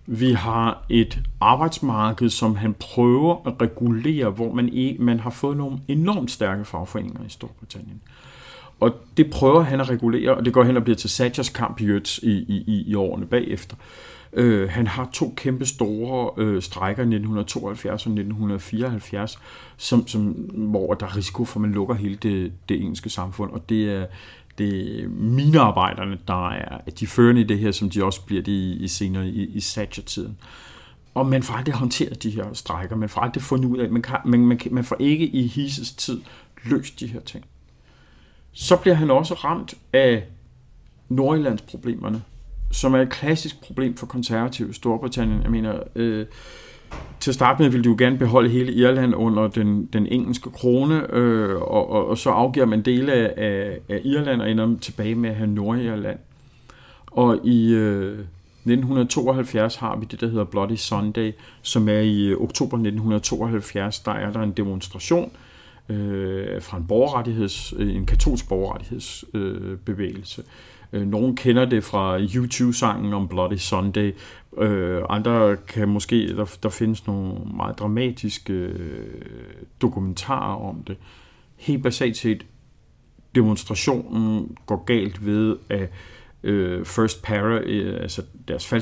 vi 0.05 0.31
har 0.31 0.85
et 0.89 1.19
arbejdsmarked, 1.41 2.29
som 2.29 2.55
han 2.55 2.73
prøver 2.73 3.47
at 3.47 3.61
regulere, 3.61 4.29
hvor 4.29 4.53
man, 4.53 4.69
ikke, 4.69 5.03
man 5.03 5.19
har 5.19 5.29
fået 5.29 5.57
nogle 5.57 5.79
enormt 5.87 6.31
stærke 6.31 6.65
fagforeninger 6.65 7.25
i 7.25 7.29
Storbritannien. 7.29 8.01
Og 8.79 8.95
det 9.17 9.29
prøver 9.31 9.61
han 9.61 9.79
at 9.79 9.89
regulere, 9.89 10.35
og 10.35 10.45
det 10.45 10.53
går 10.53 10.63
hen 10.63 10.77
og 10.77 10.83
bliver 10.83 10.95
til 10.95 11.09
Thatchers 11.09 11.49
kamp 11.49 11.81
i, 11.81 11.97
i, 12.23 12.31
i, 12.67 12.83
i 12.87 12.95
årene 12.95 13.25
bagefter. 13.25 13.75
Øh, 13.75 14.16
Øh, 14.33 14.69
han 14.69 14.87
har 14.87 15.09
to 15.13 15.33
kæmpe 15.37 15.65
store 15.65 16.31
øh, 16.37 16.61
strækker 16.61 17.03
i 17.03 17.05
1972 17.05 18.05
og 18.05 18.11
1974, 18.11 19.39
som, 19.77 20.07
som, 20.07 20.21
hvor 20.53 20.93
der 20.93 21.05
er 21.05 21.15
risiko 21.15 21.45
for, 21.45 21.59
at 21.59 21.61
man 21.61 21.71
lukker 21.71 21.95
hele 21.95 22.15
det, 22.15 22.53
det 22.69 22.81
engelske 22.81 23.09
samfund, 23.09 23.51
og 23.51 23.69
det 23.69 23.91
er, 23.91 24.05
det 24.57 25.03
er 25.03 25.07
minearbejderne, 25.07 26.17
der 26.27 26.49
er 26.49 26.77
de 26.99 27.07
førende 27.07 27.41
i 27.41 27.43
det 27.43 27.59
her, 27.59 27.71
som 27.71 27.89
de 27.89 28.03
også 28.03 28.21
bliver 28.25 28.41
det 28.41 28.51
i, 28.51 28.73
i 28.73 28.87
senere 28.87 29.27
i, 29.27 29.43
i 29.43 29.59
Thatcher-tiden. 29.59 30.37
Og 31.13 31.25
man 31.25 31.43
får 31.43 31.53
aldrig 31.53 31.75
håndteret 31.75 32.23
de 32.23 32.29
her 32.29 32.53
strækker, 32.53 32.95
man 32.95 33.09
får 33.09 33.21
aldrig 33.21 33.43
fundet 33.43 33.65
ud 33.65 33.77
af, 33.77 33.89
man, 33.89 34.01
kan, 34.01 34.17
man, 34.25 34.45
man, 34.45 34.59
man 34.71 34.83
får 34.83 34.95
ikke 34.99 35.27
i 35.27 35.47
Hises 35.47 35.91
tid 35.91 36.21
løst 36.63 36.99
de 36.99 37.07
her 37.07 37.19
ting. 37.19 37.45
Så 38.51 38.77
bliver 38.77 38.95
han 38.95 39.11
også 39.11 39.33
ramt 39.33 39.73
af 39.93 40.23
Nordjyllandsproblemerne, 41.09 42.21
som 42.71 42.93
er 42.93 43.01
et 43.01 43.09
klassisk 43.09 43.61
problem 43.61 43.97
for 43.97 44.05
konservative 44.05 44.69
i 44.69 44.73
Storbritannien. 44.73 45.43
Jeg 45.43 45.51
mener, 45.51 45.79
øh, 45.95 46.25
til 47.19 47.31
at 47.31 47.35
starte 47.35 47.63
med 47.63 47.69
ville 47.69 47.83
de 47.83 47.89
jo 47.89 47.95
gerne 47.97 48.17
beholde 48.17 48.49
hele 48.49 48.73
Irland 48.73 49.15
under 49.15 49.47
den, 49.47 49.85
den 49.93 50.07
engelske 50.07 50.49
krone, 50.49 51.13
øh, 51.13 51.55
og, 51.55 51.89
og, 51.89 52.07
og 52.07 52.17
så 52.17 52.29
afgiver 52.29 52.65
man 52.65 52.81
dele 52.81 53.13
af, 53.13 53.79
af 53.89 54.01
Irland 54.03 54.41
og 54.41 54.51
ender 54.51 54.75
tilbage 54.81 55.15
med 55.15 55.29
at 55.29 55.35
have 55.35 55.49
Nordirland. 55.49 56.19
Og 57.07 57.39
i 57.43 57.73
øh, 57.73 58.19
1972 58.67 59.75
har 59.75 59.95
vi 59.95 60.05
det, 60.11 60.21
der 60.21 60.27
hedder 60.27 60.43
Bloody 60.43 60.75
Sunday, 60.75 61.31
som 61.61 61.89
er 61.89 61.99
i 61.99 62.25
øh, 62.25 62.41
oktober 62.41 62.77
1972. 62.77 63.99
Der 63.99 64.11
er 64.11 64.31
der 64.31 64.41
en 64.41 64.51
demonstration 64.51 65.31
øh, 65.33 65.46
Øh, 65.89 66.61
fra 66.61 66.77
en 66.77 66.87
borgerrettigheds, 66.87 67.73
øh, 67.77 67.95
en 67.95 68.05
katolsk 68.05 68.49
borgerrettighedsbevægelse, 68.49 70.41
øh, 70.41 70.47
Øh, 70.93 71.07
nogle 71.07 71.35
kender 71.35 71.65
det 71.65 71.83
fra 71.83 72.19
YouTube-sangen 72.19 73.13
om 73.13 73.27
Bloody 73.27 73.57
Sunday. 73.57 74.13
Øh, 74.57 75.01
andre 75.09 75.57
kan 75.57 75.89
måske, 75.89 76.35
der, 76.35 76.57
der 76.63 76.69
findes 76.69 77.07
nogle 77.07 77.33
meget 77.55 77.79
dramatiske 77.79 78.53
øh, 78.53 79.61
dokumentarer 79.81 80.55
om 80.55 80.83
det. 80.83 80.97
Helt 81.55 81.83
basalt 81.83 82.17
set, 82.17 82.45
demonstrationen 83.35 84.57
går 84.65 84.83
galt 84.83 85.25
ved, 85.25 85.57
at 85.69 85.89
øh, 86.43 86.85
First 86.85 87.23
Para, 87.23 87.59
øh, 87.63 88.01
altså 88.01 88.21
deres 88.47 88.73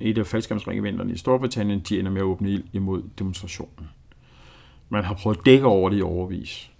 et 0.00 0.18
af 0.18 0.26
faldskærmsregimenterne 0.26 1.12
i 1.12 1.16
Storbritannien, 1.16 1.80
de 1.80 1.98
ender 1.98 2.10
med 2.10 2.20
at 2.20 2.24
åbne 2.24 2.50
ild 2.50 2.64
imod 2.72 3.02
demonstrationen. 3.18 3.88
Man 4.88 5.04
har 5.04 5.14
prøvet 5.14 5.38
at 5.38 5.46
dække 5.46 5.66
over 5.66 5.90
det 5.90 5.98
i 5.98 6.02
overvis. 6.02 6.70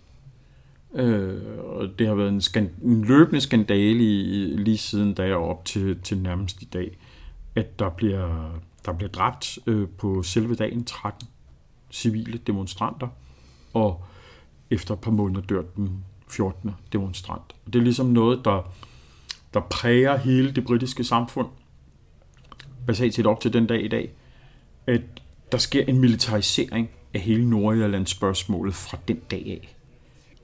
Øh, 0.94 1.58
og 1.58 1.98
det 1.98 2.06
har 2.06 2.14
været 2.14 2.28
en, 2.28 2.40
skand- 2.40 2.82
en 2.84 3.04
løbende 3.04 3.40
skandale 3.40 4.04
i, 4.04 4.56
lige 4.56 4.78
siden 4.78 5.14
da 5.14 5.22
jeg 5.22 5.36
op 5.36 5.64
til, 5.64 6.00
til 6.02 6.18
nærmest 6.18 6.62
i 6.62 6.64
dag, 6.64 6.98
at 7.54 7.78
der 7.78 7.90
bliver, 7.90 8.60
der 8.86 8.92
bliver 8.92 9.10
dræbt 9.10 9.58
øh, 9.66 9.88
på 9.88 10.22
selve 10.22 10.54
dagen 10.54 10.84
13 10.84 11.28
civile 11.90 12.38
demonstranter, 12.38 13.08
og 13.74 14.04
efter 14.70 14.94
et 14.94 15.00
par 15.00 15.10
måneder 15.10 15.40
dør 15.40 15.62
den 15.76 16.04
14. 16.28 16.70
demonstrant. 16.92 17.54
Og 17.66 17.72
det 17.72 17.78
er 17.78 17.82
ligesom 17.82 18.06
noget, 18.06 18.44
der, 18.44 18.72
der 19.54 19.60
præger 19.60 20.16
hele 20.16 20.52
det 20.52 20.64
britiske 20.64 21.04
samfund, 21.04 21.48
basalt 22.86 23.14
set 23.14 23.26
op 23.26 23.40
til 23.40 23.52
den 23.52 23.66
dag 23.66 23.84
i 23.84 23.88
dag, 23.88 24.10
at 24.86 25.00
der 25.52 25.58
sker 25.58 25.84
en 25.84 25.98
militarisering 25.98 26.90
af 27.14 27.20
hele 27.20 27.50
Nordjyllands 27.50 28.10
spørgsmålet 28.10 28.74
fra 28.74 28.98
den 29.08 29.18
dag 29.30 29.44
af 29.46 29.74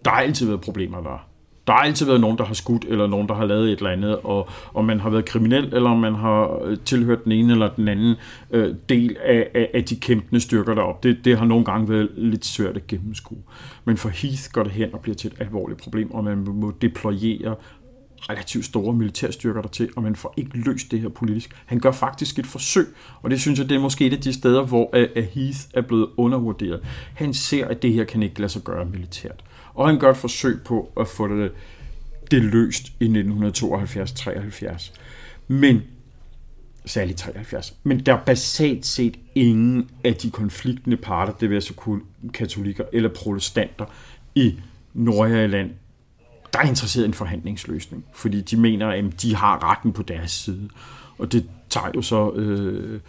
der 0.04 0.10
har 0.10 0.20
altid 0.20 0.46
været 0.46 0.60
problemer 0.60 1.00
der. 1.00 1.26
Der 1.66 1.72
har 1.72 1.80
altid 1.80 2.06
været 2.06 2.20
nogen, 2.20 2.38
der 2.38 2.44
har 2.44 2.54
skudt, 2.54 2.84
eller 2.88 3.06
nogen, 3.06 3.28
der 3.28 3.34
har 3.34 3.44
lavet 3.44 3.72
et 3.72 3.78
eller 3.78 3.90
andet, 3.90 4.16
og 4.16 4.48
om 4.74 4.84
man 4.84 5.00
har 5.00 5.10
været 5.10 5.24
kriminel, 5.24 5.74
eller 5.74 5.90
om 5.90 5.98
man 5.98 6.14
har 6.14 6.64
øh, 6.64 6.76
tilhørt 6.84 7.24
den 7.24 7.32
ene 7.32 7.52
eller 7.52 7.68
den 7.68 7.88
anden 7.88 8.14
øh, 8.50 8.74
del 8.88 9.16
af, 9.24 9.50
af, 9.54 9.70
af 9.74 9.84
de 9.84 9.96
kæmpende 9.96 10.40
styrker 10.40 10.74
derop. 10.74 11.02
Det, 11.02 11.24
det 11.24 11.38
har 11.38 11.44
nogle 11.44 11.64
gange 11.64 11.88
været 11.88 12.08
lidt 12.16 12.44
svært 12.44 12.76
at 12.76 12.86
gennemskue. 12.86 13.42
Men 13.84 13.96
for 13.96 14.08
Heath 14.08 14.50
går 14.52 14.62
det 14.62 14.72
hen 14.72 14.94
og 14.94 15.00
bliver 15.00 15.14
til 15.14 15.32
et 15.32 15.40
alvorligt 15.40 15.80
problem, 15.80 16.10
og 16.10 16.24
man 16.24 16.38
må 16.38 16.72
deployere 16.82 17.54
relativt 18.30 18.64
store 18.64 18.94
militærstyrker 18.94 19.62
der 19.62 19.68
til, 19.68 19.90
og 19.96 20.02
man 20.02 20.16
får 20.16 20.34
ikke 20.36 20.50
løst 20.58 20.90
det 20.90 21.00
her 21.00 21.08
politisk. 21.08 21.56
Han 21.66 21.80
gør 21.80 21.92
faktisk 21.92 22.38
et 22.38 22.46
forsøg, 22.46 22.86
og 23.22 23.30
det 23.30 23.40
synes 23.40 23.58
jeg, 23.58 23.68
det 23.68 23.74
er 23.74 23.80
måske 23.80 24.06
et 24.06 24.12
af 24.12 24.20
de 24.20 24.32
steder, 24.32 24.62
hvor 24.62 24.90
øh, 24.92 25.24
Heath 25.24 25.58
er 25.74 25.80
blevet 25.80 26.08
undervurderet. 26.16 26.80
Han 27.14 27.34
ser, 27.34 27.68
at 27.68 27.82
det 27.82 27.92
her 27.92 28.04
kan 28.04 28.22
ikke 28.22 28.40
lade 28.40 28.52
sig 28.52 28.62
gøre 28.62 28.84
militært 28.84 29.44
og 29.74 29.88
han 29.88 29.98
gør 29.98 30.10
et 30.10 30.16
forsøg 30.16 30.62
på 30.64 30.92
at 31.00 31.08
få 31.08 31.28
det, 31.28 31.52
det 32.30 32.42
løst 32.42 32.92
i 33.00 33.06
1972-73. 33.06 34.92
Men 35.48 35.82
særligt 36.86 37.18
73. 37.18 37.76
Men 37.82 38.00
der 38.00 38.14
er 38.14 38.24
basalt 38.24 38.86
set 38.86 39.18
ingen 39.34 39.90
af 40.04 40.14
de 40.14 40.30
konfliktende 40.30 40.96
parter, 40.96 41.32
det 41.32 41.48
vil 41.48 41.54
altså 41.54 41.98
katolikker 42.34 42.84
eller 42.92 43.08
protestanter 43.08 43.84
i 44.34 44.54
Nordjylland, 44.94 45.70
der 46.54 46.60
er 46.60 46.68
interesseret 46.68 47.04
i 47.04 47.06
en 47.06 47.14
forhandlingsløsning, 47.14 48.04
fordi 48.12 48.40
de 48.40 48.56
mener, 48.56 48.88
at 48.88 49.22
de 49.22 49.36
har 49.36 49.70
retten 49.70 49.92
på 49.92 50.02
deres 50.02 50.30
side. 50.30 50.68
Og 51.18 51.32
det 51.32 51.48
tager 51.70 51.90
jo 51.94 52.02
så 52.02 52.32
øh, 52.32 53.00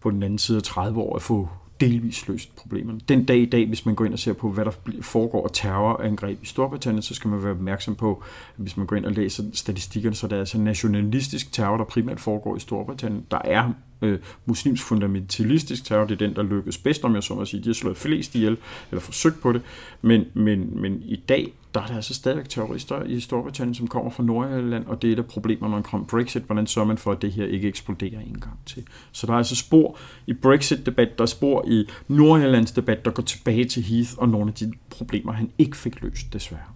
på 0.00 0.10
den 0.10 0.22
anden 0.22 0.38
side 0.38 0.56
af 0.56 0.62
30 0.62 1.00
år 1.00 1.16
at 1.16 1.22
få 1.22 1.48
delvis 1.80 2.28
løst 2.28 2.56
problemerne. 2.56 3.00
Den 3.08 3.24
dag 3.24 3.38
i 3.38 3.46
dag, 3.46 3.66
hvis 3.66 3.86
man 3.86 3.94
går 3.94 4.04
ind 4.04 4.12
og 4.12 4.18
ser 4.18 4.32
på, 4.32 4.50
hvad 4.50 4.64
der 4.64 4.70
foregår 5.00 5.44
af 5.44 5.50
terrorangreb 5.52 6.42
i 6.42 6.46
Storbritannien, 6.46 7.02
så 7.02 7.14
skal 7.14 7.30
man 7.30 7.42
være 7.42 7.52
opmærksom 7.52 7.94
på, 7.94 8.22
at 8.56 8.62
hvis 8.62 8.76
man 8.76 8.86
går 8.86 8.96
ind 8.96 9.04
og 9.04 9.12
læser 9.12 9.42
statistikkerne, 9.52 10.16
så 10.16 10.26
er 10.26 10.28
det 10.28 10.36
altså 10.36 10.58
nationalistisk 10.58 11.52
terror, 11.52 11.76
der 11.76 11.84
primært 11.84 12.20
foregår 12.20 12.56
i 12.56 12.60
Storbritannien. 12.60 13.26
Der 13.30 13.38
er 13.44 13.72
øh, 14.02 14.18
muslimsk 14.46 14.84
fundamentalistisk 14.84 15.84
terror, 15.84 16.04
det 16.04 16.14
er 16.22 16.26
den, 16.26 16.36
der 16.36 16.42
lykkes 16.42 16.78
bedst, 16.78 17.04
om 17.04 17.14
jeg 17.14 17.22
så 17.22 17.34
må 17.34 17.44
sige. 17.44 17.62
De 17.62 17.68
har 17.68 17.74
slået 17.74 17.96
flest 17.96 18.34
ihjel, 18.34 18.56
eller 18.90 19.00
forsøgt 19.00 19.40
på 19.40 19.52
det, 19.52 19.62
men, 20.02 20.24
men, 20.34 20.80
men 20.80 21.02
i 21.02 21.16
dag, 21.16 21.52
der 21.76 21.82
er 21.82 21.86
der 21.86 21.96
altså 21.96 22.14
stadigvæk 22.14 22.48
terrorister 22.48 23.02
i 23.02 23.20
Storbritannien, 23.20 23.74
som 23.74 23.86
kommer 23.86 24.10
fra 24.10 24.22
Nordjylland, 24.22 24.86
og 24.86 25.02
det 25.02 25.08
er 25.08 25.12
et 25.12 25.18
af 25.18 25.26
problemerne 25.26 25.76
omkring 25.76 26.06
Brexit. 26.06 26.42
Hvordan 26.42 26.66
sørger 26.66 26.88
man 26.88 26.98
for, 26.98 27.12
at 27.12 27.22
det 27.22 27.32
her 27.32 27.46
ikke 27.46 27.68
eksploderer 27.68 28.20
en 28.20 28.40
gang 28.40 28.58
til? 28.66 28.84
Så 29.12 29.26
der 29.26 29.32
er 29.32 29.36
altså 29.36 29.56
spor 29.56 29.98
i 30.26 30.32
Brexit-debat, 30.32 31.18
der 31.18 31.22
er 31.22 31.26
spor 31.26 31.64
i 31.68 31.84
Nordjyllands 32.08 32.72
debat, 32.72 33.04
der 33.04 33.10
går 33.10 33.22
tilbage 33.22 33.64
til 33.64 33.82
Heath 33.82 34.10
og 34.18 34.28
nogle 34.28 34.48
af 34.48 34.54
de 34.54 34.72
problemer, 34.90 35.32
han 35.32 35.50
ikke 35.58 35.76
fik 35.76 36.02
løst, 36.02 36.32
desværre. 36.32 36.75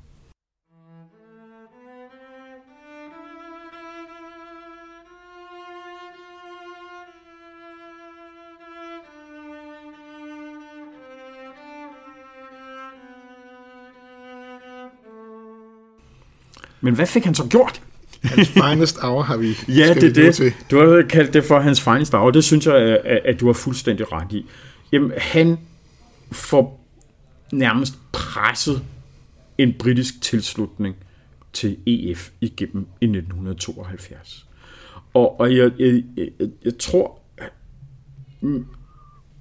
Men 16.81 16.95
hvad 16.95 17.07
fik 17.07 17.25
han 17.25 17.35
så 17.35 17.47
gjort? 17.47 17.83
Hans 18.23 18.49
finest 18.49 18.99
hour 19.01 19.23
har 19.23 19.37
vi 19.37 19.47
Ja, 19.79 19.95
det 19.95 20.05
er 20.05 20.13
det. 20.13 20.35
Til. 20.35 20.53
Du 20.71 20.79
har 20.79 21.03
kaldt 21.03 21.35
det 21.35 21.45
for 21.45 21.61
hans 21.61 21.81
finest 21.81 22.13
hour. 22.13 22.31
Det 22.31 22.45
synes 22.45 22.67
jeg, 22.67 23.01
at 23.05 23.41
du 23.41 23.47
har 23.47 23.53
fuldstændig 23.53 24.13
ret 24.13 24.33
i. 24.33 24.47
Jamen, 24.93 25.13
han 25.19 25.59
får 26.33 26.87
nærmest 27.53 27.95
presset 28.13 28.83
en 29.59 29.75
britisk 29.79 30.23
tilslutning 30.23 30.97
til 31.53 31.77
EF 31.87 32.31
igennem 32.41 32.87
i 33.01 33.05
1972. 33.05 34.47
Og, 35.15 35.41
og 35.41 35.57
jeg, 35.57 35.71
jeg, 35.79 36.03
jeg, 36.17 36.29
jeg 36.65 36.79
tror, 36.79 37.19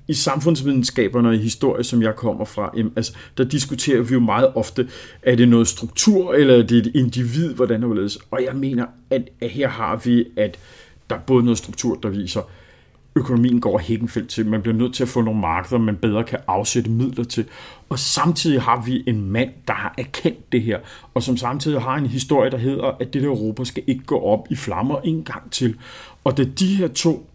i 0.10 0.14
samfundsvidenskaberne 0.14 1.30
og 1.30 1.36
i 1.36 1.38
historie, 1.38 1.84
som 1.84 2.02
jeg 2.02 2.16
kommer 2.16 2.46
fra, 2.46 2.72
jamen, 2.78 2.94
altså, 2.96 3.14
der 3.38 3.44
diskuterer 3.44 4.02
vi 4.02 4.14
jo 4.14 4.20
meget 4.20 4.52
ofte, 4.56 4.90
er 5.24 5.36
det 5.36 5.48
noget 5.48 5.68
struktur, 5.68 6.34
eller 6.34 6.56
er 6.56 6.62
det 6.62 6.78
et 6.78 6.92
individ, 6.96 7.54
hvordan 7.54 7.82
det 7.84 7.96
ledes? 7.96 8.18
Og 8.32 8.44
jeg 8.44 8.56
mener, 8.56 8.86
at, 9.10 9.30
at 9.42 9.50
her 9.50 9.68
har 9.68 10.02
vi, 10.06 10.26
at 10.38 10.60
der 11.10 11.16
er 11.16 11.20
både 11.20 11.44
noget 11.44 11.58
struktur, 11.58 11.96
der 11.96 12.10
viser, 12.10 12.42
økonomien 13.16 13.62
går 13.62 13.78
hækkenfelt 13.78 14.30
til. 14.30 14.46
Man 14.46 14.62
bliver 14.62 14.76
nødt 14.76 14.94
til 14.94 15.04
at 15.04 15.10
få 15.10 15.22
nogle 15.22 15.40
markeder, 15.40 15.78
man 15.78 15.96
bedre 15.96 16.24
kan 16.24 16.40
afsætte 16.48 16.90
midler 16.90 17.24
til. 17.24 17.46
Og 17.90 18.00
samtidig 18.00 18.62
har 18.62 18.84
vi 18.86 19.04
en 19.08 19.32
mand, 19.32 19.50
der 19.68 19.74
har 19.74 19.94
erkendt 19.98 20.52
det 20.52 20.62
her, 20.62 20.80
og 21.14 21.24
som 21.24 21.38
samtidig 21.38 21.82
har 21.82 21.96
en 21.96 22.06
historie, 22.06 22.52
der 22.52 22.58
hedder, 22.58 22.86
at 23.00 23.14
det 23.14 23.22
der 23.22 23.28
Europa 23.28 23.64
skal 23.64 23.84
ikke 23.88 24.04
gå 24.04 24.20
op 24.20 24.48
i 24.50 24.56
flammer 24.56 25.00
en 25.00 25.24
gang 25.24 25.52
til. 25.52 25.76
Og 26.24 26.38
da 26.38 26.44
de 26.44 26.76
her 26.76 26.88
to 26.88 27.30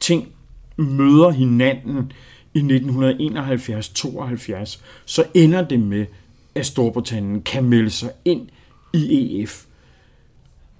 ting 0.00 0.28
møder 0.78 1.30
hinanden 1.30 2.12
i 2.54 2.60
1971-72, 2.60 4.80
så 5.04 5.24
ender 5.34 5.64
det 5.64 5.80
med, 5.80 6.06
at 6.54 6.66
Storbritannien 6.66 7.42
kan 7.42 7.64
melde 7.64 7.90
sig 7.90 8.10
ind 8.24 8.48
i 8.92 9.42
EF 9.42 9.64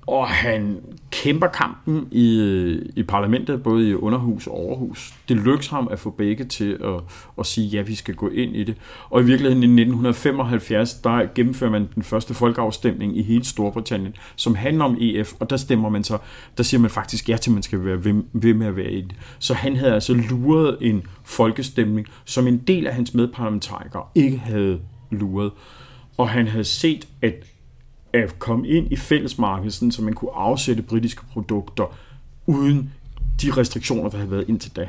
og 0.08 0.28
han 0.28 0.80
kæmper 1.10 1.46
kampen 1.46 2.08
i, 2.10 2.40
i 2.96 3.02
parlamentet, 3.02 3.62
både 3.62 3.88
i 3.88 3.94
underhus 3.94 4.46
og 4.46 4.54
overhus. 4.54 5.14
Det 5.28 5.36
lykkes 5.36 5.66
ham 5.66 5.88
at 5.90 5.98
få 5.98 6.10
begge 6.10 6.44
til 6.44 6.78
at, 6.84 7.00
at 7.38 7.46
sige, 7.46 7.66
ja, 7.66 7.82
vi 7.82 7.94
skal 7.94 8.14
gå 8.14 8.28
ind 8.28 8.56
i 8.56 8.64
det. 8.64 8.76
Og 9.10 9.20
i 9.20 9.24
virkeligheden 9.24 9.62
i 9.62 9.82
1975, 9.82 10.94
der 10.94 11.34
gennemfører 11.34 11.70
man 11.70 11.88
den 11.94 12.02
første 12.02 12.34
folkeafstemning 12.34 13.18
i 13.18 13.22
hele 13.22 13.44
Storbritannien, 13.44 14.14
som 14.36 14.54
handler 14.54 14.84
om 14.84 14.96
EF, 15.00 15.32
og 15.40 15.50
der 15.50 15.56
stemmer 15.56 15.88
man 15.88 16.04
så, 16.04 16.18
der 16.56 16.62
siger 16.62 16.80
man 16.80 16.90
faktisk 16.90 17.28
ja 17.28 17.36
til, 17.36 17.50
at 17.50 17.54
man 17.54 17.62
skal 17.62 17.84
være 17.84 18.04
ved, 18.04 18.22
ved 18.32 18.54
med 18.54 18.66
at 18.66 18.76
være 18.76 18.92
i 18.92 19.00
det. 19.00 19.14
Så 19.38 19.54
han 19.54 19.76
havde 19.76 19.94
altså 19.94 20.14
luret 20.14 20.76
en 20.80 21.02
folkestemning, 21.24 22.06
som 22.24 22.46
en 22.46 22.58
del 22.58 22.86
af 22.86 22.94
hans 22.94 23.14
medparlamentarikere 23.14 24.04
ikke 24.14 24.38
havde 24.38 24.80
luret. 25.10 25.50
Og 26.18 26.28
han 26.28 26.48
havde 26.48 26.64
set, 26.64 27.08
at 27.22 27.34
at 28.12 28.38
komme 28.38 28.68
ind 28.68 28.92
i 28.92 28.96
fællesmarkedet, 28.96 29.94
så 29.94 30.02
man 30.02 30.14
kunne 30.14 30.34
afsætte 30.34 30.82
britiske 30.82 31.22
produkter 31.32 31.96
uden 32.46 32.92
de 33.42 33.50
restriktioner, 33.50 34.10
der 34.10 34.16
havde 34.16 34.30
været 34.30 34.48
indtil 34.48 34.76
da. 34.76 34.88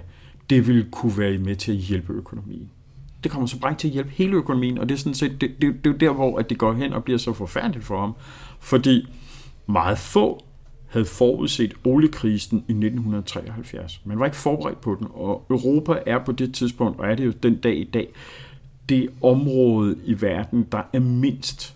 Det 0.49 0.67
ville 0.67 0.87
kunne 0.91 1.17
være 1.17 1.37
med 1.37 1.55
til 1.55 1.71
at 1.71 1.77
hjælpe 1.77 2.13
økonomien. 2.13 2.69
Det 3.23 3.31
kommer 3.31 3.47
så 3.47 3.59
bare 3.59 3.71
ikke 3.71 3.79
til 3.79 3.87
at 3.87 3.93
hjælpe 3.93 4.09
hele 4.09 4.35
økonomien, 4.35 4.77
og 4.77 4.89
det 4.89 4.95
er 4.95 4.99
sådan 4.99 5.13
set 5.13 5.41
det, 5.41 5.61
det, 5.61 5.83
det 5.83 5.93
er 5.93 5.97
der, 5.97 6.11
hvor 6.11 6.39
at 6.39 6.49
det 6.49 6.57
går 6.57 6.73
hen 6.73 6.93
og 6.93 7.03
bliver 7.03 7.17
så 7.17 7.33
forfærdeligt 7.33 7.85
for 7.85 7.99
ham. 7.99 8.15
Fordi 8.59 9.07
meget 9.67 9.97
få 9.97 10.43
havde 10.89 11.05
forudset 11.05 11.73
oliekrisen 11.83 12.57
i 12.57 12.71
1973. 12.71 14.01
Man 14.05 14.19
var 14.19 14.25
ikke 14.25 14.37
forberedt 14.37 14.81
på 14.81 14.95
den, 14.99 15.07
og 15.13 15.45
Europa 15.49 15.99
er 16.05 16.23
på 16.25 16.31
det 16.31 16.53
tidspunkt, 16.53 16.99
og 16.99 17.11
er 17.11 17.15
det 17.15 17.25
jo 17.25 17.31
den 17.43 17.55
dag 17.55 17.77
i 17.77 17.83
dag, 17.83 18.07
det 18.89 19.09
område 19.21 19.95
i 20.05 20.21
verden, 20.21 20.67
der 20.71 20.81
er 20.93 20.99
mindst 20.99 21.75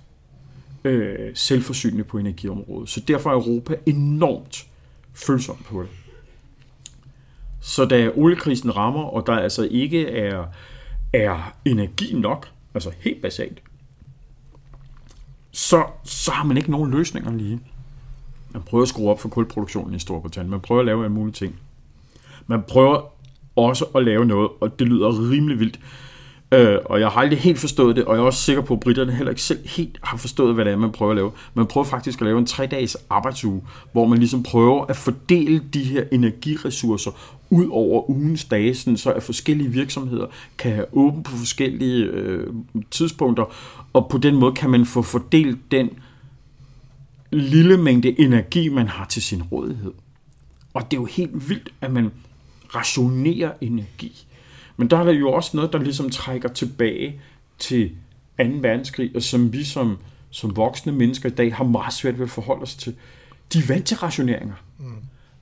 øh, 0.84 1.32
selvforsynende 1.34 2.04
på 2.04 2.17
energiområdet. 2.17 2.89
Så 2.89 3.00
derfor 3.00 3.30
er 3.30 3.34
Europa 3.34 3.76
enormt 3.86 4.67
følsom 5.13 5.58
på 5.69 5.82
det. 5.82 5.89
Så 7.62 7.86
da 7.86 8.12
oliekrisen 8.15 8.76
rammer, 8.76 9.04
og 9.04 9.28
der 9.28 9.34
altså 9.34 9.67
ikke 9.72 10.08
er, 10.08 10.46
er 11.13 11.56
energi 11.65 12.19
nok, 12.19 12.50
altså 12.74 12.91
helt 13.00 13.22
basalt, 13.22 13.62
så, 15.52 15.86
så 16.04 16.32
har 16.32 16.43
man 16.43 16.58
ikke 16.58 16.72
nogen 16.72 16.91
løsninger 16.91 17.32
lige. 17.32 17.60
Man 18.52 18.62
prøver 18.62 18.82
at 18.82 18.89
skrue 18.89 19.10
op 19.10 19.19
for 19.19 19.30
kulproduktionen 19.30 19.96
i 19.96 20.00
Storbritannien. 20.00 20.52
Man 20.52 20.60
prøver 20.60 20.80
at 20.82 20.86
lave 20.86 21.06
en 21.06 21.12
mulige 21.12 21.34
ting. 21.34 21.56
Man 22.48 22.63
prøver 22.67 23.02
også 23.56 23.86
at 23.96 24.04
lave 24.04 24.26
noget, 24.26 24.50
og 24.62 24.80
det 24.80 24.88
lyder 24.88 25.32
rimelig 25.32 25.60
vildt, 25.60 25.80
Øh, 26.54 26.80
og 26.86 27.00
jeg 27.00 27.10
har 27.10 27.22
aldrig 27.22 27.39
helt 27.39 27.60
forstået 27.60 27.96
det, 27.96 28.06
og 28.06 28.16
jeg 28.16 28.22
er 28.22 28.26
også 28.26 28.42
sikker 28.42 28.62
på, 28.62 28.74
at 28.74 28.80
britterne 28.80 29.12
heller 29.12 29.30
ikke 29.30 29.42
selv 29.42 29.68
helt 29.68 30.00
har 30.04 30.18
forstået, 30.18 30.54
hvad 30.54 30.66
det 30.66 30.74
er, 30.74 30.78
man 30.78 30.92
prøver 30.92 31.12
at 31.12 31.16
lave. 31.16 31.32
Man 31.54 31.68
prøver 31.68 31.86
faktisk 31.86 32.22
at 32.22 32.26
lave 32.26 32.39
en 32.39 32.46
tre-dages 32.46 32.98
arbejdsuge, 33.10 33.62
hvor 33.92 34.06
man 34.06 34.20
ligesom 34.20 34.44
prøver 34.44 34.86
at 34.86 34.96
fordele 34.96 35.63
de 35.74 35.84
her 35.84 36.04
energiressourcer 36.12 37.12
ud 37.50 37.68
over 37.72 38.10
ugens 38.10 38.46
dage, 38.46 38.76
sådan 38.76 38.98
så 38.98 39.12
at 39.12 39.24
forskellige 39.24 39.70
virksomheder 39.70 40.26
kan 40.58 40.72
have 40.72 40.86
åben 40.92 41.24
på 41.24 41.32
forskellige 41.32 42.04
øh, 42.04 42.48
tidspunkter, 42.92 43.46
og 43.94 44.10
på 44.10 44.18
den 44.18 44.36
måde 44.36 44.54
kan 44.54 44.70
man 44.70 44.86
få 44.86 45.02
fordelt 45.02 45.72
den 45.72 45.89
lille 47.32 47.78
mængde 47.78 48.20
energi, 48.20 48.70
man 48.70 48.88
har 48.88 49.06
til 49.06 49.22
sin 49.22 49.44
rådighed. 49.44 49.92
Og 50.74 50.92
det 50.92 50.98
er 50.98 51.02
jo 51.02 51.06
helt 51.06 51.50
vildt, 51.50 51.70
at 51.82 51.92
man 51.92 52.12
rationerer 52.76 53.52
energi. 53.62 54.26
Men 54.78 54.90
der 54.90 54.98
er 54.98 55.04
der 55.04 55.12
jo 55.12 55.32
også 55.32 55.58
noget, 55.58 55.74
der 55.74 55.80
ligesom 55.80 56.10
trækker 56.10 56.50
tilbage 56.50 57.22
til 57.60 57.92
2. 58.38 58.44
verdenskrig, 58.62 59.12
og 59.16 59.24
som 59.24 59.54
vi 59.54 59.64
som, 59.64 59.98
som 60.30 60.56
voksne 60.56 60.92
mennesker 60.92 61.30
i 61.30 61.32
dag 61.32 61.56
har 61.56 61.64
meget 61.64 61.94
svært 61.94 62.18
ved 62.18 62.26
at 62.26 62.30
forholde 62.30 62.62
os 62.62 62.76
til. 62.76 62.96
De 63.54 63.60
er 63.60 63.64
vant 63.68 63.86
til 63.86 63.98
rationeringer. 63.98 64.56
Mm. 64.80 64.86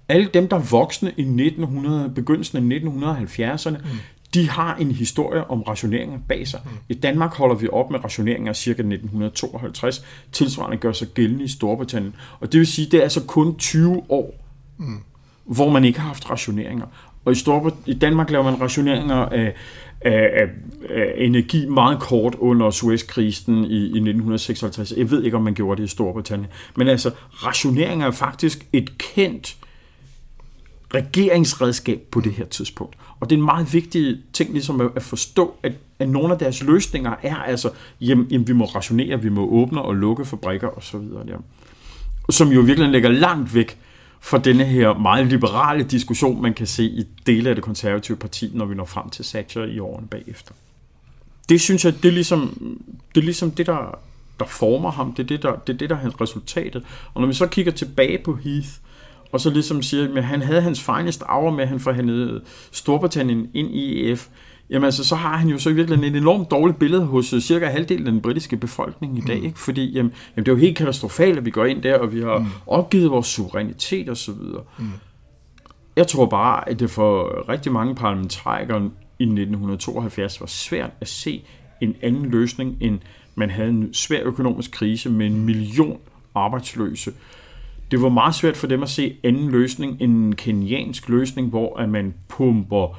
Alle 0.10 0.30
dem, 0.34 0.48
der 0.48 0.56
er 0.56 0.62
voksne 0.62 1.10
i 1.18 1.22
1900, 1.22 2.10
begyndelsen 2.10 2.72
af 2.72 2.80
1970'erne, 2.80 3.78
mm. 3.78 3.98
de 4.34 4.50
har 4.50 4.76
en 4.76 4.92
historie 4.92 5.50
om 5.50 5.62
rationeringer 5.62 6.20
bag 6.28 6.48
sig. 6.48 6.62
Mm. 6.66 6.72
I 6.90 6.94
Danmark 6.94 7.34
holder 7.34 7.56
vi 7.56 7.68
op 7.68 7.92
med 7.92 8.04
rationeringer 8.04 8.54
cirka 8.54 8.82
1952. 8.82 10.06
Tilsvarende 10.32 10.78
gør 10.78 10.92
sig 10.92 11.08
gældende 11.08 11.44
i 11.44 11.48
Storbritannien. 11.48 12.16
Og 12.40 12.52
det 12.52 12.60
vil 12.60 12.68
sige, 12.68 12.88
det 12.92 12.98
er 12.98 13.04
altså 13.04 13.24
kun 13.24 13.56
20 13.58 14.04
år, 14.10 14.46
mm. 14.78 15.00
hvor 15.46 15.70
man 15.70 15.86
ikke 15.86 16.00
har 16.00 16.08
haft 16.08 16.30
rationeringer. 16.30 16.86
Og 17.26 17.32
i, 17.32 17.36
Storbrit 17.36 17.74
i 17.86 17.94
Danmark 17.94 18.30
laver 18.30 18.44
man 18.44 18.62
rationeringer 18.62 19.16
af, 19.16 19.54
af, 20.02 20.30
af, 20.34 20.48
af 20.90 21.14
energi 21.18 21.66
meget 21.66 22.00
kort 22.00 22.36
under 22.36 22.70
Suezkrisen 22.70 23.64
i, 23.64 23.78
i 23.78 23.86
1956. 23.86 24.94
Jeg 24.98 25.12
ved 25.12 25.24
ikke, 25.24 25.38
om 25.38 25.44
man 25.44 25.54
gjorde 25.54 25.82
det 25.82 25.88
i 25.88 25.92
Storbritannien. 25.92 26.50
Men 26.76 26.88
altså, 26.88 27.12
rationeringer 27.30 28.08
er 28.08 28.12
faktisk 28.12 28.68
et 28.74 28.98
kendt 28.98 29.58
regeringsredskab 30.94 32.02
på 32.12 32.22
det 32.22 32.32
her 32.32 32.46
tidspunkt. 32.46 32.96
Og 33.20 33.30
det 33.30 33.36
er 33.36 33.40
en 33.40 33.46
meget 33.46 33.74
vigtig 33.74 34.18
ting 34.34 34.52
ligesom 34.52 34.92
at 34.96 35.04
forstå, 35.04 35.56
at, 35.64 35.72
at 36.00 36.10
nogle 36.10 36.34
af 36.34 36.40
deres 36.40 36.64
løsninger 36.64 37.16
er 37.24 37.36
altså, 37.36 37.70
jamen, 38.02 38.28
jamen 38.32 38.48
vi 38.48 38.54
må 38.54 38.66
rationere, 38.66 39.22
vi 39.22 39.30
må 39.30 39.48
åbne 39.48 39.82
og 39.82 39.96
lukke 39.96 40.26
fabrikker 40.26 40.78
osv. 40.78 41.00
Som 42.30 42.48
jo 42.48 42.62
virkelig 42.62 42.90
ligger 42.90 43.10
langt 43.10 43.56
væk 43.56 43.78
for 44.22 44.38
denne 44.38 44.66
her 44.66 44.94
meget 44.94 45.28
liberale 45.28 45.84
diskussion, 45.84 46.42
man 46.42 46.54
kan 46.54 46.68
se 46.68 46.84
i 46.84 47.04
dele 47.26 47.50
af 47.50 47.56
det 47.56 47.64
konservative 47.64 48.18
parti, 48.18 48.52
når 48.54 48.66
vi 48.66 48.76
når 48.76 48.86
frem 48.86 49.10
til 49.10 49.26
Thatcher 49.26 49.66
i 49.66 49.80
årene 49.80 50.08
bagefter. 50.08 50.54
Det 51.50 51.62
synes 51.62 51.86
jeg, 51.86 51.94
det 52.04 52.06
er 52.06 52.14
ligesom 52.14 52.72
det, 53.16 53.22
er 53.22 53.26
ligesom 53.26 53.52
det 53.52 53.66
der, 53.66 54.00
der 54.40 54.46
former 54.46 54.92
ham. 54.92 55.14
Det 55.14 55.24
er 55.24 55.28
det, 55.28 55.44
der, 55.44 55.56
det 55.56 55.74
er 55.74 55.78
det, 55.78 55.90
der 55.90 55.96
er 55.96 56.22
resultatet. 56.22 56.84
Og 57.14 57.22
når 57.22 57.28
vi 57.28 57.34
så 57.34 57.48
kigger 57.48 57.72
tilbage 57.72 58.18
på 58.24 58.36
Heath, 58.36 58.70
og 59.32 59.42
så 59.42 59.50
ligesom 59.50 59.82
siger, 59.82 60.18
at 60.18 60.24
han 60.24 60.42
havde 60.42 60.62
hans 60.62 60.82
finest 60.82 61.24
hour 61.30 61.52
med, 61.52 61.64
at 61.64 61.70
han 61.70 61.80
forhandlede 61.80 62.42
Storbritannien 62.72 63.50
ind 63.54 63.76
i 63.76 64.12
EF, 64.12 64.28
jamen 64.72 64.86
altså, 64.86 65.04
så 65.04 65.16
har 65.16 65.38
han 65.38 65.50
jo 65.50 65.58
så 65.58 65.74
virkelig 65.74 66.08
et 66.08 66.16
enormt 66.16 66.52
dårligt 66.52 66.80
billede 66.80 67.06
hos 67.06 67.34
øh, 67.34 67.42
cirka 67.42 67.66
halvdelen 67.66 68.08
af 68.08 68.12
den 68.12 68.22
britiske 68.22 68.58
befolkning 68.58 69.18
i 69.18 69.22
dag, 69.22 69.40
mm. 69.40 69.46
ikke? 69.46 69.60
fordi 69.60 69.92
jamen, 69.92 70.14
jamen, 70.36 70.46
det 70.46 70.52
er 70.52 70.56
jo 70.56 70.60
helt 70.60 70.78
katastrofalt, 70.78 71.38
at 71.38 71.46
vi 71.46 71.52
går 71.52 71.66
ind 71.66 71.82
der, 71.82 71.98
og 71.98 72.14
vi 72.14 72.22
har 72.22 72.40
mm. 72.40 72.46
opgivet 72.68 73.12
vores 73.12 73.28
suverænitet 73.28 74.10
osv. 74.10 74.34
Mm. 74.80 74.86
Jeg 75.96 76.08
tror 76.08 76.26
bare, 76.26 76.70
at 76.70 76.80
det 76.80 76.90
for 76.90 77.46
rigtig 77.50 77.72
mange 77.72 77.96
parlamentarikere 77.96 78.90
i 79.20 79.24
1972 79.24 80.42
var 80.42 80.48
svært 80.48 80.92
at 81.02 81.08
se 81.08 81.44
en 81.82 81.96
anden 82.02 82.26
løsning, 82.26 82.78
end 82.82 83.00
man 83.36 83.50
havde 83.50 83.70
en 83.70 83.94
svær 83.94 84.24
økonomisk 84.24 84.72
krise 84.72 85.10
med 85.10 85.26
en 85.26 85.46
million 85.46 85.98
arbejdsløse. 86.36 87.14
Det 87.92 88.02
var 88.02 88.10
meget 88.10 88.36
svært 88.36 88.58
for 88.58 88.68
dem 88.68 88.84
at 88.84 88.90
se 88.90 89.16
anden 89.24 89.52
løsning 89.52 89.98
end 90.02 90.26
en 90.26 90.36
keniansk 90.36 91.10
løsning, 91.10 91.50
hvor 91.50 91.78
at 91.78 91.90
man 91.90 92.14
pumper 92.28 92.98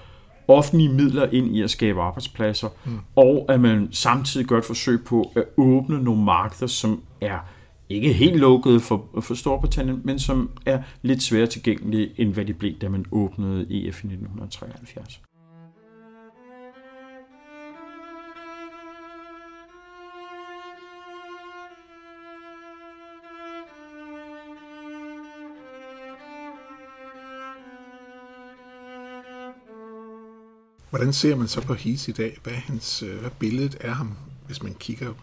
offentlige 0.48 0.92
midler 0.92 1.26
ind 1.32 1.56
i 1.56 1.62
at 1.62 1.70
skabe 1.70 2.02
arbejdspladser, 2.02 2.68
mm. 2.84 2.98
og 3.16 3.46
at 3.48 3.60
man 3.60 3.88
samtidig 3.90 4.46
gør 4.46 4.58
et 4.58 4.64
forsøg 4.64 5.04
på 5.04 5.32
at 5.36 5.44
åbne 5.56 6.02
nogle 6.02 6.24
markeder, 6.24 6.66
som 6.66 7.02
er 7.20 7.38
ikke 7.88 8.12
helt 8.12 8.36
lukkede 8.36 8.80
for, 8.80 9.08
for 9.20 9.34
Storbritannien, 9.34 10.00
men 10.04 10.18
som 10.18 10.50
er 10.66 10.82
lidt 11.02 11.22
sværere 11.22 11.46
tilgængelige, 11.46 12.10
end 12.16 12.34
hvad 12.34 12.44
de 12.44 12.54
blev, 12.54 12.74
da 12.78 12.88
man 12.88 13.04
åbnede 13.12 13.60
EF 13.60 14.04
i 14.04 14.06
1973. 14.06 15.20
Hvordan 30.92 31.12
ser 31.12 31.36
man 31.36 31.48
så 31.48 31.60
på 31.60 31.74
Heath 31.74 32.08
i 32.08 32.12
dag? 32.12 32.38
Hvad 32.42 32.52
hans, 32.52 33.02
øh, 33.02 33.20
hvad 33.20 33.30
billedet 33.30 33.76
er 33.80 33.92
ham, 33.92 34.16
hvis 34.46 34.62
man 34.62 34.74
kigger 34.74 35.14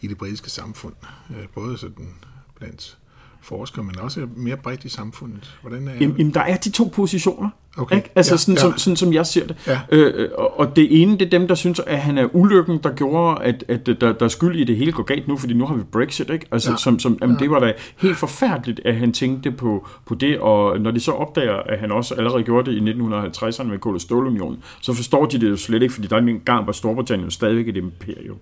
i 0.00 0.06
det 0.06 0.18
britiske 0.18 0.50
samfund? 0.50 0.94
Øh, 1.30 1.48
både 1.54 1.78
sådan 1.78 2.14
blandt 2.54 2.98
forskere, 3.42 3.84
men 3.84 3.98
også 3.98 4.28
mere 4.36 4.56
bredt 4.56 4.84
i 4.84 4.88
samfundet. 4.88 5.58
Hvordan 5.60 5.88
er 5.88 5.92
jamen, 6.00 6.34
der 6.34 6.40
er 6.40 6.56
de 6.56 6.70
to 6.70 6.90
positioner. 6.94 7.48
Okay. 7.76 7.96
Ikke? 7.96 8.10
Altså 8.14 8.32
ja, 8.32 8.36
sådan, 8.36 8.54
ja. 8.54 8.60
Som, 8.60 8.78
sådan 8.78 8.96
som 8.96 9.12
jeg 9.12 9.26
ser 9.26 9.46
det. 9.46 9.56
Ja. 9.66 9.80
Øh, 9.90 10.28
og, 10.38 10.58
og 10.60 10.76
det 10.76 11.02
ene, 11.02 11.12
det 11.12 11.22
er 11.22 11.30
dem, 11.30 11.48
der 11.48 11.54
synes, 11.54 11.80
at 11.86 11.98
han 11.98 12.18
er 12.18 12.28
ulykken, 12.32 12.78
der 12.82 12.94
gjorde, 12.94 13.42
at, 13.42 13.64
at 13.68 13.86
der, 13.86 13.94
der 13.94 14.24
er 14.24 14.28
skyld 14.28 14.56
i 14.56 14.64
det 14.64 14.76
hele 14.76 14.92
går 14.92 15.02
galt 15.02 15.28
nu, 15.28 15.36
fordi 15.36 15.54
nu 15.54 15.66
har 15.66 15.74
vi 15.74 15.82
Brexit. 15.82 16.30
Ikke? 16.30 16.46
Altså, 16.52 16.70
ja. 16.70 16.76
som, 16.76 16.98
som, 16.98 17.18
jamen, 17.20 17.36
ja. 17.36 17.42
Det 17.42 17.50
var 17.50 17.58
da 17.58 17.72
helt 17.96 18.16
forfærdeligt, 18.16 18.80
at 18.84 18.96
han 18.96 19.12
tænkte 19.12 19.50
på, 19.50 19.88
på 20.06 20.14
det, 20.14 20.38
og 20.38 20.80
når 20.80 20.90
de 20.90 21.00
så 21.00 21.12
opdager, 21.12 21.56
at 21.56 21.78
han 21.78 21.92
også 21.92 22.14
allerede 22.14 22.42
gjorde 22.42 22.70
det 22.70 22.76
i 22.76 22.90
1950'erne 22.90 23.64
med 23.64 23.78
Kål- 23.78 23.94
og 23.94 24.00
Stålunionen, 24.00 24.62
så 24.80 24.92
forstår 24.92 25.26
de 25.26 25.40
det 25.40 25.50
jo 25.50 25.56
slet 25.56 25.82
ikke, 25.82 25.94
fordi 25.94 26.08
der 26.08 26.16
en 26.16 26.40
gang 26.44 26.66
var 26.66 26.72
Storbritannien 26.72 27.30
stadigvæk 27.30 27.68
et 27.68 27.76
imperium. 27.76 28.38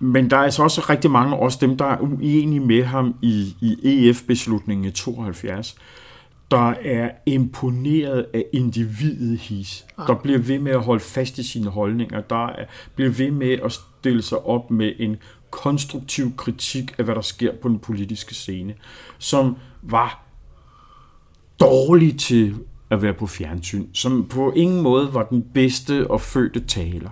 Men 0.00 0.30
der 0.30 0.36
er 0.36 0.40
altså 0.40 0.62
også 0.62 0.86
rigtig 0.88 1.10
mange, 1.10 1.36
også 1.36 1.58
dem, 1.60 1.76
der 1.76 1.84
er 1.84 2.00
uenige 2.00 2.60
med 2.60 2.84
ham 2.84 3.14
i, 3.22 3.56
i 3.60 4.08
EF-beslutningen 4.08 4.84
i 4.84 4.90
72, 4.90 5.76
der 6.50 6.74
er 6.84 7.10
imponeret 7.26 8.26
af 8.34 8.44
individet 8.52 9.38
his, 9.38 9.86
der 10.06 10.14
bliver 10.14 10.38
ved 10.38 10.58
med 10.58 10.72
at 10.72 10.84
holde 10.84 11.00
fast 11.00 11.38
i 11.38 11.42
sine 11.42 11.70
holdninger, 11.70 12.20
der 12.20 12.46
er, 12.46 12.64
bliver 12.94 13.10
ved 13.10 13.30
med 13.30 13.52
at 13.64 13.72
stille 13.72 14.22
sig 14.22 14.46
op 14.46 14.70
med 14.70 14.92
en 14.98 15.16
konstruktiv 15.50 16.36
kritik 16.36 16.94
af, 16.98 17.04
hvad 17.04 17.14
der 17.14 17.20
sker 17.20 17.52
på 17.62 17.68
den 17.68 17.78
politiske 17.78 18.34
scene, 18.34 18.74
som 19.18 19.56
var 19.82 20.22
dårlig 21.60 22.18
til 22.18 22.56
at 22.90 23.02
være 23.02 23.14
på 23.14 23.26
fjernsyn, 23.26 23.86
som 23.92 24.28
på 24.28 24.52
ingen 24.56 24.82
måde 24.82 25.14
var 25.14 25.22
den 25.22 25.44
bedste 25.54 26.10
og 26.10 26.20
fødte 26.20 26.60
taler 26.60 27.10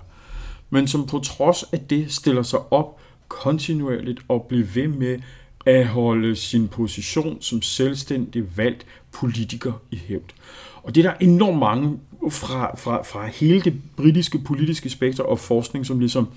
men 0.70 0.88
som 0.88 1.06
på 1.06 1.18
trods 1.18 1.62
af 1.62 1.80
det 1.80 2.12
stiller 2.12 2.42
sig 2.42 2.72
op 2.72 3.00
kontinuerligt 3.28 4.20
og 4.28 4.46
bliver 4.48 4.66
ved 4.74 4.88
med 4.88 5.18
at 5.66 5.86
holde 5.86 6.36
sin 6.36 6.68
position 6.68 7.42
som 7.42 7.62
selvstændig 7.62 8.56
valgt 8.56 8.86
politiker 9.12 9.72
i 9.90 9.96
hævd. 9.96 10.34
Og 10.82 10.94
det 10.94 11.06
er 11.06 11.10
der 11.10 11.16
enormt 11.20 11.58
mange 11.58 11.98
fra, 12.30 12.76
fra, 12.76 13.02
fra 13.02 13.26
hele 13.26 13.60
det 13.60 13.74
britiske 13.96 14.38
politiske 14.38 14.90
spektrum 14.90 15.26
og 15.28 15.38
forskning, 15.38 15.86
som 15.86 15.98
ligesom, 15.98 16.28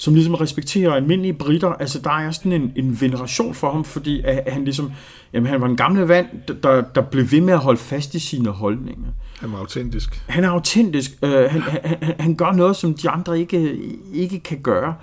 som 0.00 0.14
ligesom 0.14 0.34
respekterer 0.34 0.92
almindelige 0.92 1.32
britter. 1.32 1.68
Altså 1.68 1.98
der 1.98 2.10
er 2.10 2.30
sådan 2.30 2.52
en, 2.52 2.72
en 2.76 3.00
veneration 3.00 3.54
for 3.54 3.72
ham, 3.72 3.84
fordi 3.84 4.20
at 4.24 4.52
han 4.52 4.64
ligesom, 4.64 4.92
jamen 5.32 5.48
han 5.48 5.60
var 5.60 5.66
en 5.66 5.76
gamle 5.76 6.08
vand, 6.08 6.26
der, 6.62 6.80
der 6.80 7.00
blev 7.00 7.30
ved 7.30 7.40
med 7.40 7.52
at 7.52 7.58
holde 7.58 7.78
fast 7.78 8.14
i 8.14 8.18
sine 8.18 8.48
holdninger. 8.48 9.08
Han 9.40 9.52
er 9.52 9.58
autentisk. 9.58 10.22
Han 10.28 10.44
er 10.44 10.48
autentisk. 10.48 11.10
Uh, 11.22 11.30
han, 11.30 11.62
han, 11.62 12.14
han 12.18 12.34
gør 12.34 12.52
noget, 12.52 12.76
som 12.76 12.94
de 12.94 13.10
andre 13.10 13.40
ikke, 13.40 13.78
ikke 14.12 14.40
kan 14.40 14.58
gøre. 14.62 14.94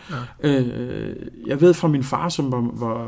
Ja. 0.44 0.60
Uh, 0.60 0.68
jeg 1.48 1.62
ved 1.62 1.74
fra 1.74 1.88
min 1.88 2.04
far, 2.04 2.30
som 2.30 2.52
var, 2.52 2.70
var, 2.74 3.08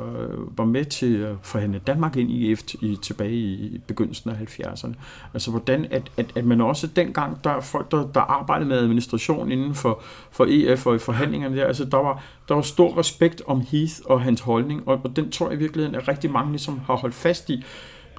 var 0.57 0.65
med 0.65 0.85
til 0.85 1.17
at 1.17 1.35
forhandle 1.41 1.79
Danmark 1.87 2.17
ind 2.17 2.31
i 2.31 2.51
EFT 2.51 2.73
i, 2.73 2.97
tilbage 3.01 3.33
i 3.33 3.81
begyndelsen 3.87 4.29
af 4.29 4.35
70'erne. 4.35 4.93
Altså 5.33 5.51
hvordan, 5.51 5.85
at, 5.91 6.11
at, 6.17 6.25
at 6.35 6.45
man 6.45 6.61
også 6.61 6.87
dengang, 6.87 7.43
der 7.43 7.49
er 7.49 7.61
folk, 7.61 7.91
der, 7.91 8.07
der 8.13 8.21
arbejdede 8.21 8.69
med 8.69 8.77
administration 8.77 9.51
inden 9.51 9.75
for, 9.75 10.01
for 10.31 10.45
EF 10.49 10.85
og 10.85 10.95
i 10.95 10.99
forhandlingerne 10.99 11.55
der, 11.57 11.65
altså 11.65 11.78
der 11.85 11.97
var, 11.97 12.23
der 12.47 12.55
var 12.55 12.61
stor 12.61 12.97
respekt 12.97 13.41
om 13.47 13.61
Heath 13.71 13.93
og 14.05 14.21
hans 14.21 14.41
holdning, 14.41 14.87
og, 14.87 15.01
og 15.03 15.15
den 15.15 15.31
tror 15.31 15.49
jeg 15.49 15.55
i 15.55 15.59
virkeligheden, 15.59 15.95
at 15.95 16.07
rigtig 16.07 16.31
mange 16.31 16.51
ligesom 16.51 16.79
har 16.79 16.95
holdt 16.95 17.15
fast 17.15 17.49
i 17.49 17.63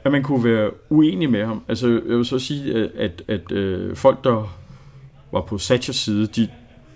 at 0.04 0.12
man 0.12 0.22
kunne 0.22 0.44
være 0.44 0.70
uenig 0.90 1.30
med 1.30 1.46
ham. 1.46 1.62
Altså, 1.68 1.88
jeg 1.88 2.16
vil 2.16 2.24
så 2.24 2.38
sige, 2.38 2.74
at, 2.74 2.90
at, 2.96 3.22
at 3.28 3.52
øh, 3.52 3.96
folk, 3.96 4.24
der 4.24 4.56
var 5.32 5.40
på 5.40 5.58
Thatchers 5.58 5.96
side, 5.96 6.26
de, 6.26 6.48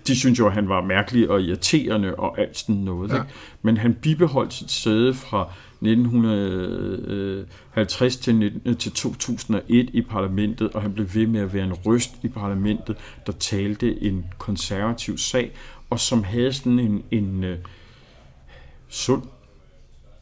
de 0.07 0.15
synes 0.15 0.39
jo, 0.39 0.47
at 0.47 0.53
han 0.53 0.69
var 0.69 0.81
mærkelig 0.81 1.29
og 1.29 1.41
irriterende 1.41 2.15
og 2.15 2.39
alt 2.39 2.57
sådan 2.57 2.75
noget. 2.75 3.11
Ja. 3.11 3.15
Ikke? 3.15 3.27
Men 3.61 3.77
han 3.77 3.93
bibeholdt 3.93 4.53
sit 4.53 4.71
sæde 4.71 5.13
fra 5.13 5.49
1950 5.81 8.17
til, 8.17 8.61
til 8.79 8.91
2001 8.91 9.89
i 9.93 10.01
parlamentet, 10.01 10.69
og 10.73 10.81
han 10.81 10.93
blev 10.93 11.07
ved 11.13 11.27
med 11.27 11.41
at 11.41 11.53
være 11.53 11.65
en 11.65 11.73
røst 11.73 12.11
i 12.23 12.27
parlamentet, 12.27 12.97
der 13.27 13.31
talte 13.31 14.03
en 14.03 14.25
konservativ 14.37 15.17
sag, 15.17 15.51
og 15.95 15.99
som 15.99 16.23
havde 16.23 16.53
sådan 16.53 16.79
en, 16.79 17.03
en 17.11 17.43
øh, 17.43 17.57
sund 18.89 19.21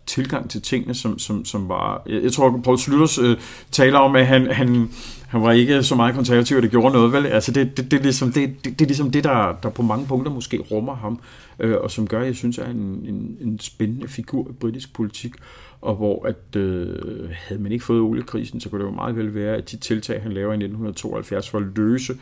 tilgang 0.06 0.50
til 0.50 0.62
tingene, 0.62 0.94
som, 0.94 1.20
som, 1.20 1.46
som 1.46 1.70
var... 1.70 2.04
Jeg, 2.10 2.24
jeg 2.24 2.32
tror, 2.32 2.62
Paul 2.64 2.78
Slytters 2.78 3.18
øh, 3.18 3.38
taler 3.72 4.00
om, 4.00 4.16
at 4.16 4.28
han, 4.28 4.52
han, 4.52 4.90
han 5.28 5.42
var 5.42 5.52
ikke 5.52 5.84
så 5.84 5.96
meget 5.96 6.16
konservativ, 6.16 6.58
at 6.58 6.64
det 6.64 6.72
gjorde 6.72 6.94
noget, 6.94 7.14
vel? 7.14 7.26
Altså, 7.26 7.52
det, 7.52 7.78
det, 7.78 7.92
det, 7.92 8.00
er, 8.00 8.04
ligesom, 8.04 8.32
det, 8.32 8.66
det, 8.66 8.80
det 8.80 8.82
er 8.82 8.88
ligesom 8.88 9.12
det, 9.12 9.24
der, 9.24 9.58
der 9.64 9.70
på 9.70 9.82
mange 9.82 10.06
punkter 10.08 10.32
måske 10.32 10.60
rummer 10.72 10.96
ham, 10.96 11.20
øh, 11.60 11.78
og 11.82 11.92
som 11.92 12.08
gør, 12.08 12.22
jeg 12.22 12.36
synes, 12.36 12.58
er 12.58 12.66
en, 12.66 13.06
en, 13.08 13.38
en 13.42 13.60
spændende 13.60 14.08
figur 14.08 14.50
i 14.50 14.54
britisk 14.54 14.94
politik, 14.94 15.34
og 15.82 15.96
hvor 15.96 16.26
at 16.26 16.56
øh, 16.56 17.30
havde 17.32 17.62
man 17.62 17.72
ikke 17.72 17.86
fået 17.86 18.02
oliekrisen, 18.02 18.60
så 18.60 18.70
kunne 18.70 18.84
det 18.84 18.90
jo 18.90 18.96
meget 18.96 19.18
vel 19.18 19.36
være, 19.36 19.56
at 19.56 19.72
de 19.72 19.78
tiltag, 19.78 20.22
han 20.22 20.32
laver 20.32 20.52
i 20.52 20.56
1972 20.56 21.50
for 21.50 21.58
at 21.58 21.66
løse 21.76 22.14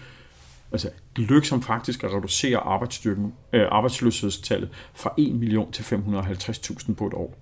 Altså, 0.71 0.89
det 1.15 1.23
lykkedes 1.23 1.49
ham 1.49 1.61
faktisk 1.61 2.03
at 2.03 2.11
reducere 2.13 2.57
arbejdsstyrken, 2.57 3.33
øh, 3.53 3.67
arbejdsløshedstallet 3.71 4.69
fra 4.93 5.13
1 5.17 5.35
million 5.35 5.71
til 5.71 5.83
550.000 5.83 6.93
på 6.93 7.07
et 7.07 7.13
år. 7.13 7.37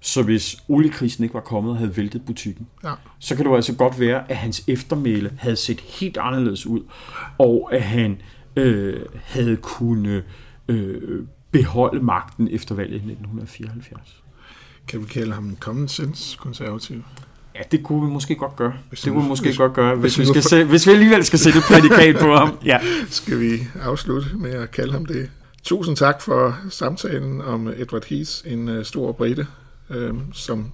Så 0.00 0.22
hvis 0.22 0.56
oliekrisen 0.68 1.24
ikke 1.24 1.34
var 1.34 1.40
kommet 1.40 1.70
og 1.70 1.78
havde 1.78 1.96
væltet 1.96 2.26
butikken, 2.26 2.66
ja. 2.84 2.94
så 3.18 3.36
kan 3.36 3.44
det 3.44 3.50
jo 3.50 3.56
altså 3.56 3.74
godt 3.74 4.00
være, 4.00 4.30
at 4.30 4.36
hans 4.36 4.64
eftermæle 4.66 5.32
havde 5.38 5.56
set 5.56 5.80
helt 5.80 6.16
anderledes 6.16 6.66
ud, 6.66 6.80
og 7.38 7.68
at 7.72 7.82
han 7.82 8.22
øh, 8.56 9.06
havde 9.24 9.56
kunnet 9.56 10.24
øh, 10.68 11.26
beholde 11.50 12.02
magten 12.02 12.48
efter 12.48 12.74
valget 12.74 12.92
i 12.92 12.96
1974. 12.96 14.22
Kan 14.88 15.00
vi 15.00 15.06
kalde 15.06 15.32
ham 15.32 15.44
en 15.44 15.56
common 15.60 15.88
sense 15.88 16.36
konservativ? 16.36 17.02
Ja, 17.60 17.64
det 17.70 17.82
kunne 17.82 18.06
vi 18.06 18.12
måske 18.12 18.34
godt 18.34 18.56
gøre. 18.56 18.72
Hvis 18.88 19.00
det 19.00 19.12
kunne 19.12 19.22
vi 19.22 19.28
måske 19.28 19.44
hvis, 19.44 19.56
godt 19.56 19.72
gøre, 19.72 19.96
hvis, 19.96 20.16
hvis, 20.16 20.28
vi 20.28 20.32
skal 20.32 20.42
se, 20.42 20.64
hvis 20.64 20.86
vi 20.86 20.92
alligevel 20.92 21.24
skal 21.24 21.38
sætte 21.38 21.58
et 21.58 21.64
prædikat 21.64 22.16
på 22.20 22.34
ham. 22.34 22.58
Ja. 22.64 22.78
Skal 23.10 23.40
vi 23.40 23.60
afslutte 23.82 24.36
med 24.36 24.50
at 24.50 24.70
kalde 24.70 24.92
ham 24.92 25.06
det? 25.06 25.30
Tusind 25.62 25.96
tak 25.96 26.22
for 26.22 26.58
samtalen 26.70 27.40
om 27.40 27.68
Edward 27.68 28.04
Heath, 28.04 28.30
en 28.44 28.68
uh, 28.68 28.84
stor 28.84 29.12
brite, 29.12 29.46
øh, 29.90 30.14
som 30.32 30.72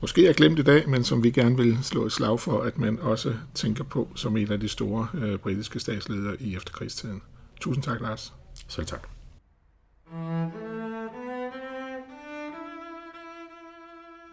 måske 0.00 0.26
er 0.26 0.32
glemt 0.32 0.58
i 0.58 0.62
dag, 0.62 0.88
men 0.88 1.04
som 1.04 1.24
vi 1.24 1.30
gerne 1.30 1.56
vil 1.56 1.78
slå 1.82 2.06
et 2.06 2.12
slag 2.12 2.40
for, 2.40 2.60
at 2.60 2.78
man 2.78 2.98
også 3.00 3.34
tænker 3.54 3.84
på 3.84 4.08
som 4.14 4.36
en 4.36 4.52
af 4.52 4.60
de 4.60 4.68
store 4.68 5.06
øh, 5.14 5.38
britiske 5.38 5.80
statsledere 5.80 6.36
i 6.40 6.56
efterkrigstiden. 6.56 7.22
Tusind 7.60 7.84
tak, 7.84 8.00
Lars. 8.00 8.32
Selv 8.68 8.86
tak. 8.86 9.08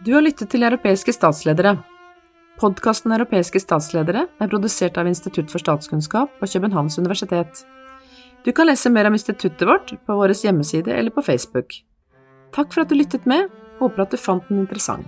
Du 0.04 0.12
har 0.12 0.24
lyttet 0.26 0.50
til 0.52 0.66
Europæiske 0.68 1.14
statsledere. 1.16 1.78
Podkasten 2.60 3.14
Europæiske 3.16 3.62
statsledere 3.64 4.26
er 4.28 4.50
produceret 4.52 4.98
av 5.00 5.08
Institutt 5.08 5.48
for 5.54 5.64
statskunnskap 5.64 6.34
på 6.42 6.50
Københavns 6.54 6.98
Universitet. 7.00 7.62
Du 8.44 8.52
kan 8.52 8.68
læse 8.68 8.92
mer 8.92 9.08
om 9.08 9.16
instituttet 9.16 9.64
vårt 9.64 9.94
på 10.04 10.18
vår 10.20 10.36
hjemmeside 10.44 10.92
eller 10.92 11.16
på 11.16 11.24
Facebook. 11.24 11.72
Takk 12.52 12.74
for 12.74 12.84
at 12.84 12.92
du 12.92 13.00
lyttet 13.00 13.24
med. 13.26 13.48
Håper 13.80 14.04
at 14.04 14.12
du 14.12 14.20
fant 14.20 14.44
den 14.50 14.66
interessant. 14.66 15.08